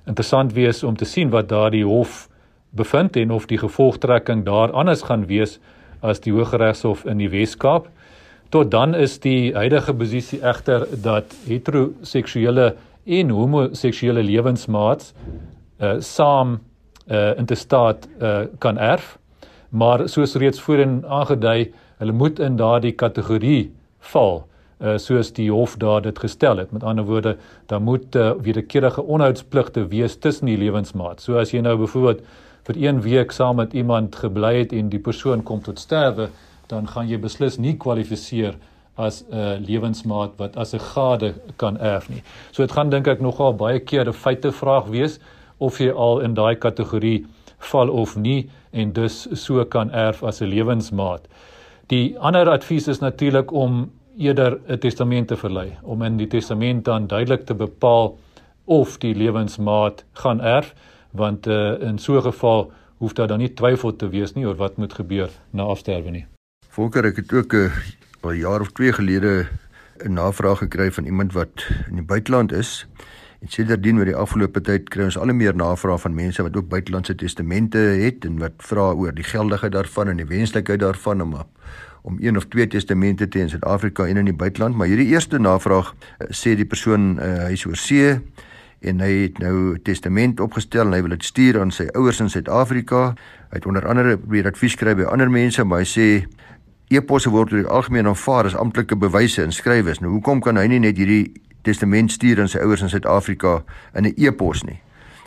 interessant 0.09 0.51
wees 0.57 0.81
om 0.83 0.97
te 0.99 1.05
sien 1.07 1.29
wat 1.31 1.47
daardie 1.47 1.85
hof 1.87 2.25
bevind 2.75 3.15
en 3.15 3.31
of 3.31 3.45
die 3.47 3.61
gevolgtrekking 3.61 4.41
daar 4.43 4.73
anders 4.75 5.05
gaan 5.07 5.23
wees 5.29 5.55
as 6.03 6.19
die 6.19 6.33
Hooggeregshof 6.35 7.05
in 7.07 7.21
die 7.21 7.29
Wes-Kaap. 7.31 7.87
Tot 8.51 8.71
dan 8.71 8.91
is 8.93 9.15
die 9.23 9.53
huidige 9.55 9.95
posisie 9.95 10.41
egter 10.43 10.83
dat 11.03 11.31
heteroseksuele 11.47 12.73
en 13.07 13.31
homoseksuele 13.31 14.23
lewensmaats 14.23 15.13
uh 15.79 15.95
saam 16.03 16.57
uh 17.07 17.37
intestaat 17.39 18.03
uh 18.19 18.51
kan 18.59 18.77
erf. 18.77 19.15
Maar 19.71 20.09
soos 20.09 20.35
reeds 20.35 20.59
voorheen 20.59 21.05
aangedui, 21.07 21.71
hulle 21.97 22.11
moet 22.11 22.39
in 22.39 22.59
daardie 22.59 22.91
kategorie 22.91 23.71
val 24.11 24.43
uh 24.83 24.97
soos 24.99 25.31
die 25.31 25.49
hof 25.51 25.77
daar 25.79 26.01
dit 26.01 26.17
gestel 26.19 26.57
het. 26.57 26.71
Met 26.71 26.83
ander 26.83 27.05
woorde, 27.05 27.37
daar 27.71 27.81
moet 27.81 28.15
uh, 28.15 28.31
wederkerige 28.41 29.03
onhoudspligte 29.03 29.87
wees 29.87 30.17
tussen 30.19 30.45
die 30.45 30.57
lewensmaat. 30.57 31.21
So 31.21 31.37
as 31.39 31.53
jy 31.53 31.61
nou 31.63 31.77
byvoorbeeld 31.77 32.23
vir 32.67 32.79
1 32.81 33.01
week 33.01 33.31
saam 33.31 33.55
met 33.61 33.73
iemand 33.73 34.15
gebly 34.15 34.57
het 34.57 34.73
en 34.73 34.89
die 34.89 34.99
persoon 34.99 35.43
kom 35.43 35.61
tot 35.61 35.79
sterwe, 35.79 36.29
dan 36.67 36.87
gaan 36.87 37.07
jy 37.07 37.19
beslis 37.19 37.57
nie 37.57 37.77
kwalifiseer 37.77 38.57
as 38.95 39.23
'n 39.23 39.33
uh, 39.33 39.55
lewensmaat 39.59 40.35
wat 40.37 40.57
as 40.57 40.73
'n 40.73 40.79
gade 40.79 41.33
kan 41.55 41.77
erf 41.77 42.09
nie. 42.09 42.23
So 42.51 42.63
dit 42.63 42.71
gaan 42.71 42.89
dink 42.89 43.07
ek 43.07 43.21
nogal 43.21 43.53
baie 43.53 43.79
keer 43.79 44.07
'n 44.07 44.13
feite 44.13 44.51
vraag 44.51 44.85
wees 44.85 45.19
of 45.57 45.79
jy 45.79 45.91
al 45.91 46.19
in 46.19 46.33
daai 46.33 46.55
kategorie 46.55 47.25
val 47.57 47.89
of 47.89 48.15
nie 48.15 48.49
en 48.71 48.93
dus 48.93 49.27
so 49.33 49.65
kan 49.65 49.91
erf 49.91 50.23
as 50.23 50.41
'n 50.41 50.49
lewensmaat. 50.49 51.27
Die 51.91 52.15
ander 52.19 52.47
advies 52.49 52.87
is 52.87 52.99
natuurlik 52.99 53.51
om 53.51 53.91
eerder 54.17 54.59
'n 54.67 54.79
testament 54.79 55.27
te 55.27 55.35
verlei, 55.35 55.77
om 55.81 56.01
in 56.01 56.17
die 56.17 56.27
testament 56.27 56.85
dan 56.85 57.07
duidelik 57.07 57.45
te 57.45 57.53
bepaal 57.53 58.17
of 58.65 58.97
die 58.97 59.15
lewensmaat 59.15 60.05
gaan 60.13 60.41
erf, 60.41 60.73
want 61.11 61.47
uh, 61.47 61.81
in 61.81 61.97
so 61.97 62.17
'n 62.17 62.21
geval 62.21 62.71
hoef 62.97 63.13
daar 63.13 63.27
dan 63.27 63.39
nie 63.39 63.53
twyfel 63.53 63.95
te 63.95 64.09
wees 64.09 64.33
nie 64.33 64.45
oor 64.45 64.55
wat 64.55 64.77
moet 64.77 64.93
gebeur 64.93 65.29
na 65.51 65.63
afsterwe 65.63 66.11
nie. 66.11 66.25
Volker 66.69 67.05
ek 67.05 67.15
het 67.15 67.33
ook 67.33 67.53
'n 67.53 67.71
uh, 68.25 68.39
jaar 68.39 68.61
of 68.61 68.71
2 68.71 68.93
gelede 68.93 69.47
'n 70.05 70.13
navraag 70.13 70.57
gekry 70.57 70.91
van 70.91 71.05
iemand 71.05 71.33
wat 71.33 71.67
in 71.89 71.95
die 71.95 72.05
buiteland 72.05 72.51
is. 72.51 72.85
En 73.43 73.49
sedertdien 73.51 73.97
oor 73.99 74.07
die 74.07 74.15
afgelope 74.15 74.61
tyd 74.63 74.85
kry 74.87 75.03
ons 75.09 75.17
al 75.19 75.27
hoe 75.27 75.35
meer 75.35 75.55
navrae 75.59 75.97
van 75.99 76.13
mense 76.15 76.43
wat 76.45 76.55
ook 76.55 76.69
buitelandse 76.71 77.15
testamente 77.19 77.81
het 77.99 78.23
en 78.23 78.37
wat 78.39 78.55
vra 78.63 78.85
oor 78.95 79.11
die 79.11 79.25
geldigheid 79.27 79.73
daarvan 79.75 80.13
en 80.13 80.21
die 80.21 80.27
wenslikheid 80.29 80.79
daarvan 80.79 81.21
om 81.25 81.35
om 82.03 82.17
een 82.19 82.37
of 82.37 82.47
twee 82.51 82.67
testamente 82.67 83.27
te 83.27 83.39
hê 83.39 83.43
in 83.43 83.51
Suid-Afrika 83.51 84.05
en 84.07 84.17
in 84.17 84.27
die 84.27 84.35
buiteland, 84.35 84.75
maar 84.75 84.89
hierdie 84.91 85.07
eerste 85.11 85.39
navraag 85.39 85.93
uh, 85.93 86.27
sê 86.35 86.51
die 86.59 86.67
persoon 86.67 87.13
uh, 87.15 87.45
hy 87.45 87.53
is 87.55 87.63
oor 87.67 87.79
see 87.79 88.09
en 88.83 88.99
hy 88.99 89.11
het 89.21 89.39
nou 89.39 89.75
'n 89.75 89.83
testament 89.87 90.39
opgestel 90.43 90.87
en 90.87 90.93
hy 90.93 91.01
wil 91.01 91.15
dit 91.15 91.23
stuur 91.23 91.59
aan 91.59 91.71
sy 91.71 91.87
ouers 91.95 92.19
in 92.19 92.29
Suid-Afrika. 92.29 93.15
Hy 93.51 93.59
het 93.59 93.65
onder 93.65 93.87
andere 93.87 94.17
probeer 94.17 94.47
advies 94.47 94.75
kry 94.75 94.95
by 94.95 95.03
ander 95.03 95.31
mense, 95.31 95.63
maar 95.63 95.79
hy 95.79 95.87
sê 95.87 96.27
e-posse 96.91 97.29
word 97.29 97.53
oor 97.53 97.63
die 97.63 97.71
algemeen 97.71 98.07
aanvaar 98.07 98.45
as 98.45 98.55
amptelike 98.55 98.95
bewyse 98.95 99.43
en 99.43 99.51
skrywes. 99.51 99.99
Nou 99.99 100.11
hoekom 100.11 100.41
kan 100.41 100.57
hy 100.57 100.67
nie 100.67 100.79
net 100.79 100.97
hierdie 100.97 101.31
testament 101.63 102.11
stuur 102.11 102.41
aan 102.41 102.51
sy 102.51 102.59
ouers 102.59 102.81
in 102.81 102.89
Suid-Afrika 102.89 103.63
in 103.93 104.05
'n 104.05 104.13
e-pos 104.17 104.63
nie? 104.63 104.79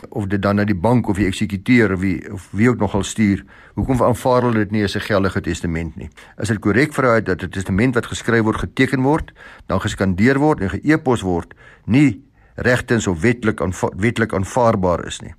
of 0.09 0.27
dit 0.27 0.41
dan 0.41 0.55
na 0.55 0.63
die 0.63 0.75
bank 0.75 1.07
of 1.09 1.17
die 1.17 1.25
eksekuteur 1.27 1.93
of 1.93 1.99
wie 1.99 2.17
of 2.31 2.47
wie 2.51 2.69
ook 2.69 2.79
nogal 2.79 3.03
stuur. 3.03 3.43
Hoekom 3.73 4.03
aanvaar 4.03 4.47
hulle 4.47 4.65
dit 4.65 4.71
nie 4.71 4.83
as 4.83 4.95
'n 4.95 4.99
geldige 4.99 5.41
testament 5.41 5.95
nie? 5.95 6.09
Is 6.37 6.47
dit 6.47 6.59
korrek 6.59 6.93
vir 6.93 7.05
hy 7.13 7.21
dat 7.21 7.43
'n 7.43 7.49
testament 7.49 7.95
wat 7.95 8.05
geskryf 8.05 8.43
word, 8.43 8.57
geteken 8.57 9.01
word, 9.01 9.31
dan 9.65 9.81
geskandeer 9.81 10.39
word 10.39 10.61
en 10.61 10.69
ge-e-pos 10.69 11.21
word, 11.21 11.53
nie 11.85 12.21
regtens 12.55 13.07
of 13.07 13.21
wetlik 13.21 13.61
aanva 13.61 13.89
wetlik 13.95 14.33
aanvaarbaar 14.33 15.05
is 15.05 15.21
nie. 15.21 15.33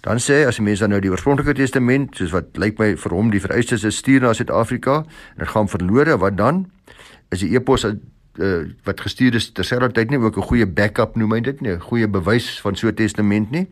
Dan 0.00 0.18
sê 0.18 0.46
as 0.46 0.58
'n 0.58 0.62
mens 0.62 0.78
dan 0.78 0.90
nou 0.90 1.00
die 1.00 1.10
oorspronklike 1.10 1.54
testament, 1.54 2.16
soos 2.16 2.30
wat 2.30 2.44
lyk 2.56 2.78
my 2.78 2.96
vir 2.96 3.12
hom 3.12 3.30
die 3.30 3.40
vereistes 3.40 3.84
is 3.84 3.96
stuur 3.96 4.20
na 4.20 4.32
Suid-Afrika 4.32 4.96
en 4.96 5.38
dit 5.38 5.48
gaan 5.48 5.68
verlore, 5.68 6.18
wat 6.18 6.36
dan? 6.36 6.70
Is 7.30 7.40
die 7.40 7.54
e-pos 7.54 7.84
uh, 8.38 8.64
wat 8.84 9.00
gestuur 9.00 9.34
is 9.34 9.50
terselfdertyd 9.52 10.10
nie 10.10 10.18
ook 10.18 10.36
'n 10.36 10.48
goeie 10.48 10.66
backup 10.66 11.16
noem 11.16 11.32
hy 11.32 11.40
dit 11.40 11.60
nie, 11.60 11.72
'n 11.72 11.80
goeie 11.80 12.08
bewys 12.08 12.60
van 12.60 12.76
so 12.76 12.88
'n 12.88 12.94
testament 12.94 13.50
nie? 13.50 13.66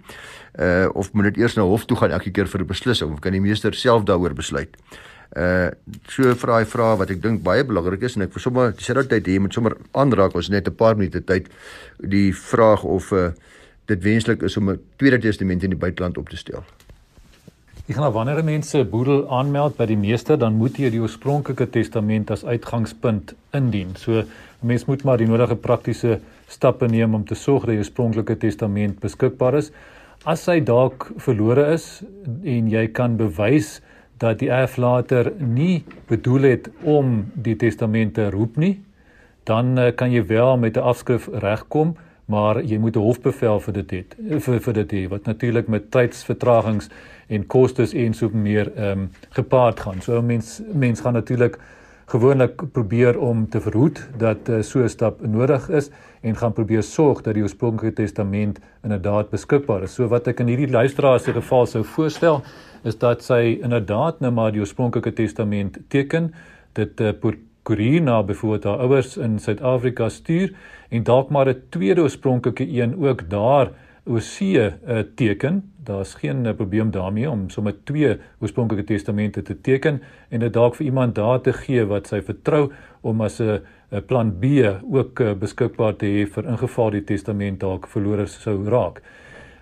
Uh 0.59 0.89
of 0.95 1.13
moet 1.13 1.25
dit 1.25 1.37
eers 1.37 1.55
na 1.55 1.63
hof 1.63 1.85
toe 1.85 1.97
gaan 1.97 2.11
elke 2.11 2.31
keer 2.31 2.47
vir 2.47 2.61
'n 2.61 2.67
beslissing 2.67 3.13
of 3.13 3.21
kan 3.21 3.33
die 3.33 3.41
meester 3.41 3.75
self 3.75 4.05
daaroor 4.05 4.35
besluit? 4.35 4.77
Uh 5.37 5.71
so 6.09 6.35
vra 6.35 6.59
hy 6.59 6.65
vra 6.65 6.97
wat 6.97 7.11
ek 7.11 7.23
dink 7.23 7.43
baie 7.43 7.65
belangrik 7.65 8.03
is 8.03 8.17
en 8.17 8.23
ek 8.23 8.33
vir 8.33 8.41
sommer 8.41 8.73
dieselfde 8.73 9.09
tyd 9.09 9.27
hier 9.27 9.41
met 9.41 9.53
sommer 9.53 9.77
aanraak 9.93 10.35
ons 10.35 10.49
net 10.49 10.69
'n 10.69 10.75
paar 10.75 10.97
minute 10.97 11.25
tyd 11.25 11.49
die 11.99 12.33
vraag 12.33 12.85
of 12.85 13.13
uh 13.13 13.31
dit 13.87 14.03
wenslik 14.03 14.43
is 14.43 14.57
om 14.57 14.71
'n 14.71 14.81
tweede 14.97 15.19
testament 15.19 15.63
in 15.63 15.71
die 15.71 15.79
buiteland 15.79 16.19
op 16.19 16.29
te 16.29 16.37
stel. 16.37 16.65
Ek 17.85 17.99
gaan 17.99 18.13
wanneer 18.13 18.45
mense 18.45 18.85
boedel 18.85 19.27
aanmeld 19.29 19.77
by 19.77 19.85
die 19.85 19.99
meester 20.01 20.39
dan 20.39 20.55
moet 20.57 20.79
jy 20.81 20.89
die 20.91 21.01
oorspronklike 21.03 21.67
testament 21.71 22.31
as 22.31 22.45
uitgangspunt 22.45 23.35
indien. 23.53 23.91
So 24.01 24.23
mens 24.65 24.87
moet 24.89 25.05
maar 25.05 25.21
die 25.21 25.29
nodige 25.29 25.57
praktiese 25.57 26.19
stappe 26.49 26.89
neem 26.89 27.15
om 27.15 27.25
te 27.25 27.37
sorg 27.39 27.67
dat 27.69 27.77
jou 27.77 27.85
oorspronklike 27.85 28.37
testament 28.43 29.01
beskikbaar 29.03 29.59
is. 29.61 29.71
As 30.25 30.47
hy 30.49 30.61
dalk 30.65 31.11
verlore 31.21 31.67
is 31.75 32.03
en 32.25 32.71
jy 32.73 32.87
kan 32.97 33.19
bewys 33.21 33.81
dat 34.23 34.39
die 34.41 34.51
erflater 34.53 35.33
nie 35.39 35.85
bedoel 36.09 36.49
het 36.49 36.71
om 36.83 37.25
die 37.35 37.57
testament 37.61 38.15
te 38.17 38.31
roep 38.33 38.57
nie, 38.57 38.79
dan 39.45 39.77
uh, 39.79 39.91
kan 39.93 40.13
jy 40.13 40.25
wel 40.27 40.57
met 40.57 40.77
'n 40.77 40.87
afskrif 40.93 41.29
regkom, 41.29 41.97
maar 42.27 42.63
jy 42.63 42.79
moet 42.79 42.97
'n 42.97 43.05
hofbevel 43.05 43.61
vir 43.61 43.75
dit 43.75 43.91
het 43.91 44.17
vir 44.41 44.61
vir 44.61 44.75
dit 44.75 44.93
hê 44.93 45.09
wat 45.09 45.27
natuurlik 45.27 45.69
met 45.69 45.91
tydsvertragings 45.91 46.89
en 47.29 47.47
kostes 47.47 47.93
en 47.93 48.15
so 48.15 48.31
meer 48.33 48.73
ehm 48.77 48.99
um, 48.99 49.11
gepaard 49.31 49.81
gaan. 49.81 50.01
So 50.01 50.23
mens 50.23 50.63
mens 50.73 51.01
gaan 51.01 51.13
natuurlik 51.13 51.59
gewoonlik 52.07 52.73
probeer 52.73 53.19
om 53.19 53.49
te 53.49 53.61
verhoed 53.61 54.01
dat 54.19 54.49
uh, 54.49 54.63
so 54.63 54.83
'n 54.83 54.89
stap 54.89 55.21
nodig 55.27 55.69
is 55.69 55.91
en 56.21 56.37
gaan 56.37 56.53
probeer 56.53 56.83
sorg 56.83 57.23
dat 57.23 57.35
die 57.35 57.43
oorspronklike 57.43 57.93
testament 57.93 58.61
inderdaad 58.83 59.31
beskikbaar 59.31 59.83
is. 59.83 59.95
So 59.95 60.09
wat 60.09 60.29
ek 60.29 60.41
in 60.41 60.47
hierdie 60.47 60.71
luisteraar 60.71 61.21
se 61.21 61.33
geval 61.33 61.67
sou 61.67 61.85
voorstel 61.85 62.43
is 62.85 62.99
dat 62.99 63.23
sy 63.23 63.59
inderdaad 63.63 64.21
nou 64.21 64.33
maar 64.33 64.53
die 64.53 64.61
oorspronklike 64.61 65.13
testament 65.13 65.79
teken, 65.89 66.35
dit 66.73 67.01
uh, 67.01 67.13
koerier 67.63 68.03
na 68.03 68.23
byvoorbeeld 68.23 68.65
haar 68.65 68.79
ouers 68.79 69.17
in 69.17 69.39
Suid-Afrika 69.39 70.09
stuur 70.09 70.53
en 70.91 71.03
dalk 71.03 71.31
maar 71.31 71.49
'n 71.49 71.63
tweede 71.71 72.03
oorspronklike 72.03 72.69
een 72.69 72.97
ook 73.01 73.31
daar 73.31 73.71
see 74.21 74.61
uh, 74.61 74.99
teken. 75.15 75.63
Daar's 75.85 76.15
geen 76.15 76.45
uh, 76.45 76.53
probleem 76.53 76.91
daarmee 76.91 77.31
om 77.31 77.51
sommer 77.51 77.75
twee 77.85 78.17
oorspronklike 78.39 78.85
testamente 78.85 79.43
te 79.43 79.61
teken 79.61 80.03
en 80.29 80.41
dit 80.41 80.53
dalk 80.53 80.77
vir 80.77 80.87
iemand 80.87 81.15
daar 81.15 81.41
te 81.41 81.53
gee 81.53 81.85
wat 81.89 82.07
sy 82.13 82.21
vertrou 82.23 82.71
om 83.01 83.21
as 83.21 83.41
'n 83.41 83.61
plan 84.07 84.33
B 84.41 84.45
ook 84.83 85.21
uh, 85.21 85.33
beskikbaar 85.33 85.97
te 85.97 86.07
hê 86.07 86.27
vir 86.27 86.45
ingeval 86.45 86.91
die 86.91 87.05
testament 87.05 87.61
dalk 87.61 87.87
verlore 87.89 88.27
sou 88.27 88.65
raak. 88.69 89.03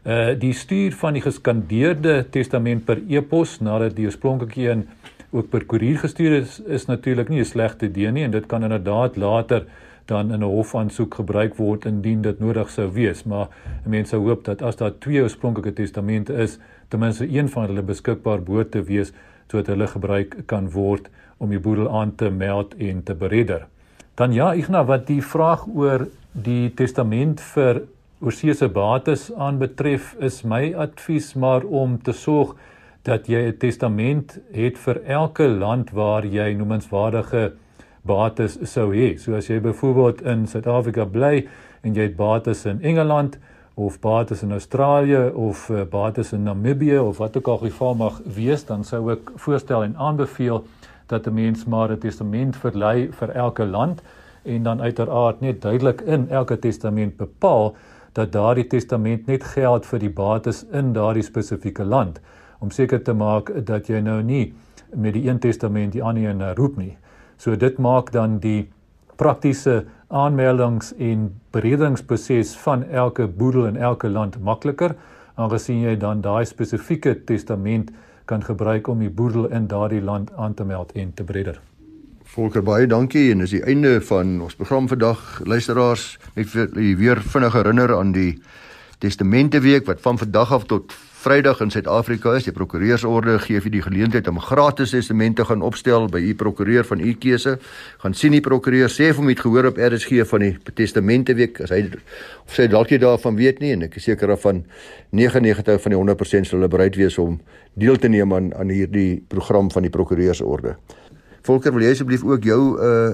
Uh 0.05 0.35
die 0.39 0.53
stuur 0.53 0.93
van 0.93 1.13
die 1.13 1.23
geskandeerde 1.23 2.27
testament 2.31 2.85
per 2.85 2.99
e-pos 3.09 3.61
nadat 3.61 3.97
die 3.97 4.07
oorspronklike 4.07 4.71
een 4.71 4.89
ook 5.31 5.49
per 5.49 5.65
koerier 5.65 5.99
gestuur 5.99 6.33
is 6.41 6.61
is 6.67 6.87
natuurlik 6.87 7.29
nie 7.29 7.41
'n 7.41 7.45
slegte 7.45 7.87
idee 7.87 8.11
nie 8.11 8.25
en 8.25 8.31
dit 8.31 8.47
kan 8.47 8.63
inderdaad 8.63 9.17
later 9.17 9.65
dan 10.07 10.33
in 10.33 10.41
'n 10.41 10.53
hofaansoek 10.57 11.15
gebruik 11.15 11.57
word 11.57 11.85
indien 11.85 12.23
dit 12.23 12.41
nodig 12.41 12.71
sou 12.71 12.93
wees 12.93 13.25
maar 13.25 13.49
mense 13.87 14.17
hoop 14.17 14.45
dat 14.45 14.63
as 14.63 14.77
daar 14.77 14.99
twee 14.99 15.23
oorspronklike 15.23 15.73
testamente 15.73 16.33
is 16.33 16.59
ten 16.89 17.01
minste 17.01 17.29
een 17.29 17.49
van 17.49 17.67
hulle 17.67 17.83
beskikbaar 17.83 18.43
behoort 18.43 18.71
te 18.71 18.83
wees 18.83 19.13
sodat 19.49 19.67
hulle 19.67 19.87
gebruik 19.87 20.37
kan 20.47 20.71
word 20.71 21.09
om 21.39 21.51
die 21.53 21.61
boedel 21.61 21.91
aan 21.91 22.15
te 22.17 22.31
meld 22.31 22.75
en 22.79 23.03
te 23.03 23.15
beredder. 23.15 23.67
Dan 24.15 24.33
ja, 24.33 24.53
Ignas, 24.55 24.87
wat 24.87 25.07
die 25.07 25.23
vraag 25.25 25.67
oor 25.67 26.07
die 26.33 26.71
testament 26.77 27.41
vir 27.55 27.83
oorseese 28.23 28.69
bates 28.69 29.31
aanbetref, 29.35 30.15
is 30.21 30.43
my 30.45 30.73
advies 30.79 31.33
maar 31.35 31.65
om 31.65 31.99
te 32.03 32.13
sorg 32.13 32.55
dat 33.03 33.27
jy 33.27 33.49
'n 33.49 33.59
testament 33.59 34.39
het 34.53 34.79
vir 34.79 35.03
elke 35.05 35.49
land 35.49 35.91
waar 35.91 36.25
jy 36.25 36.55
noemenswaardige 36.55 37.53
bates 38.03 38.59
sou 38.63 38.91
hê. 38.91 39.17
So 39.19 39.35
as 39.35 39.49
jy 39.49 39.61
byvoorbeeld 39.61 40.23
in 40.23 40.47
Suid-Afrika 40.47 41.05
bly 41.05 41.47
en 41.83 41.95
jy 41.95 42.09
het 42.09 42.17
bates 42.17 42.65
in 42.67 42.83
Engeland 42.83 43.39
of 43.75 44.01
bates 44.01 44.43
in 44.43 44.53
Australië 44.53 45.31
of 45.35 45.69
uh, 45.71 45.85
bates 45.85 46.33
in 46.33 46.43
Namibië 46.45 46.99
of 46.99 47.19
wat 47.19 47.37
ook 47.37 47.49
al 47.49 47.59
geval 47.59 47.95
mag 47.95 48.21
wees, 48.25 48.65
dan 48.65 48.85
sou 48.85 49.07
ek 49.13 49.33
voorstel 49.37 49.85
en 49.87 49.97
aanbeveel 49.97 50.65
dat 51.07 51.27
'n 51.27 51.35
mens 51.35 51.65
maar 51.65 51.93
'n 51.93 51.99
testament 51.99 52.57
verlei 52.57 53.09
vir 53.13 53.31
elke 53.31 53.65
land 53.65 54.03
en 54.43 54.63
dan 54.63 54.81
uiteraard 54.81 55.41
net 55.41 55.63
duidelik 55.63 56.01
in 56.01 56.29
elke 56.29 56.59
testament 56.59 57.17
bepaal 57.17 57.75
dat 58.13 58.33
daardie 58.33 58.67
testament 58.67 59.27
net 59.27 59.45
geld 59.45 59.87
vir 59.87 59.99
die 59.99 60.11
bates 60.11 60.65
in 60.73 60.93
daardie 60.93 61.23
spesifieke 61.23 61.85
land 61.85 62.21
om 62.59 62.71
seker 62.71 63.03
te 63.03 63.13
maak 63.13 63.51
dat 63.67 63.87
jy 63.87 64.01
nou 64.01 64.23
nie 64.23 64.55
met 64.95 65.13
die 65.13 65.29
een 65.29 65.39
testament 65.39 65.93
die 65.93 66.03
ander 66.03 66.29
een 66.29 66.55
roep 66.55 66.77
nie. 66.77 66.97
So 67.43 67.57
dit 67.59 67.79
maak 67.83 68.13
dan 68.15 68.37
die 68.39 68.69
praktiese 69.19 69.81
aanmeldings 70.15 70.93
en 71.03 71.25
bereddingsproses 71.51 72.53
van 72.63 72.85
elke 72.87 73.27
boedel 73.27 73.67
in 73.67 73.77
elke 73.77 74.07
land 74.09 74.39
makliker 74.39 74.95
aangesien 75.35 75.81
jy 75.83 75.97
dan 75.99 76.23
daai 76.23 76.45
spesifieke 76.47 77.17
testament 77.27 77.91
kan 78.31 78.45
gebruik 78.47 78.87
om 78.87 79.03
die 79.03 79.11
boedel 79.11 79.49
in 79.51 79.67
daardie 79.67 80.03
land 80.05 80.31
aan 80.39 80.55
te 80.55 80.65
meld 80.65 80.95
en 80.95 81.11
te 81.19 81.27
bredder. 81.27 81.59
Volker 82.23 82.63
baie 82.63 82.87
dankie 82.87 83.33
en 83.33 83.43
dis 83.43 83.57
die 83.57 83.65
einde 83.67 83.97
van 84.07 84.37
ons 84.41 84.55
program 84.55 84.87
vandag. 84.89 85.41
Luisteraars, 85.43 86.21
net 86.39 86.55
weer 86.79 87.19
vinnig 87.35 87.59
herinner 87.59 87.97
aan 87.97 88.15
die 88.15 88.37
testamente 89.03 89.61
week 89.67 89.91
wat 89.91 90.01
van 90.05 90.21
vandag 90.21 90.55
af 90.55 90.71
tot 90.71 90.95
Vrydag 91.23 91.61
in 91.63 91.71
Suid-Afrika 91.71 92.33
is 92.35 92.49
die 92.49 92.53
prokureursorde 92.55 93.37
gee 93.45 93.61
vir 93.63 93.71
die 93.71 93.83
geleentheid 93.85 94.27
om 94.27 94.41
gratis 94.43 94.91
testamente 94.91 95.45
gaan 95.47 95.61
opstel 95.63 96.09
by 96.11 96.19
u 96.19 96.33
prokureur 96.35 96.83
van 96.89 96.99
u 96.99 97.13
keuse. 97.15 97.53
Gaan 98.03 98.17
sien 98.19 98.35
die 98.35 98.43
prokureur 98.43 98.91
sê 98.91 99.13
of 99.13 99.21
hom 99.21 99.31
het 99.31 99.45
gehoor 99.45 99.71
op 99.71 99.79
RSG 99.79 100.27
van 100.27 100.43
die 100.43 100.75
testamente 100.75 101.39
week 101.39 101.63
as 101.63 101.71
hy 101.71 101.85
of 101.93 102.59
sy 102.59 102.67
dalk 102.67 102.91
jy 102.91 102.99
daarvan 103.07 103.39
weet 103.39 103.63
nie 103.63 103.71
en 103.77 103.87
ek 103.87 104.01
is 104.03 104.11
seker 104.11 104.35
daarvan 104.35 104.65
99 105.15 105.79
van 105.87 105.95
die 105.95 106.03
100% 106.03 106.51
sal 106.51 106.59
hulle 106.59 106.75
bereid 106.75 106.99
wees 106.99 107.23
om 107.23 107.39
deel 107.79 108.03
te 108.03 108.11
neem 108.11 108.35
aan 108.35 108.51
aan 108.59 108.75
hierdie 108.75 109.23
program 109.31 109.71
van 109.71 109.87
die 109.87 109.95
prokureursorde. 109.95 110.75
Volker, 111.47 111.71
wil 111.71 111.87
jy 111.87 111.95
asseblief 111.95 112.27
ook 112.27 112.51
jou 112.51 112.63
uh 112.83 113.13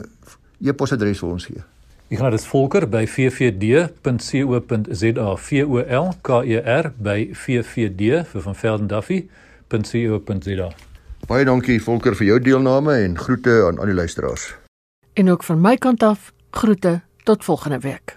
e-posadres 0.65 1.21
vir 1.21 1.37
ons 1.37 1.53
gee? 1.53 1.61
Ek 2.09 2.17
gaan 2.19 2.33
dit 2.33 2.45
volker 2.49 2.87
by 2.89 3.03
vvd.co.za 3.05 4.07
v 5.37 5.65
o 5.69 5.77
l 5.85 6.07
k 6.25 6.39
e 6.49 6.57
r 6.57 6.89
by 6.97 7.37
vvd 7.37 8.25
vir 8.31 8.45
van 8.47 8.57
Velden 8.57 8.89
Duffy.co.za. 8.89 10.69
Baie 11.29 11.45
dankie 11.45 11.77
Volker 11.85 12.17
vir 12.17 12.27
jou 12.31 12.39
deelname 12.41 13.05
en 13.05 13.13
groete 13.13 13.53
aan 13.67 13.77
al 13.77 13.93
die 13.93 13.99
luisteraars. 13.99 14.57
En 15.21 15.29
ook 15.29 15.45
van 15.45 15.61
my 15.61 15.77
kant 15.77 16.03
af 16.03 16.33
groete 16.51 17.01
tot 17.29 17.45
volgende 17.45 17.79
week. 17.85 18.17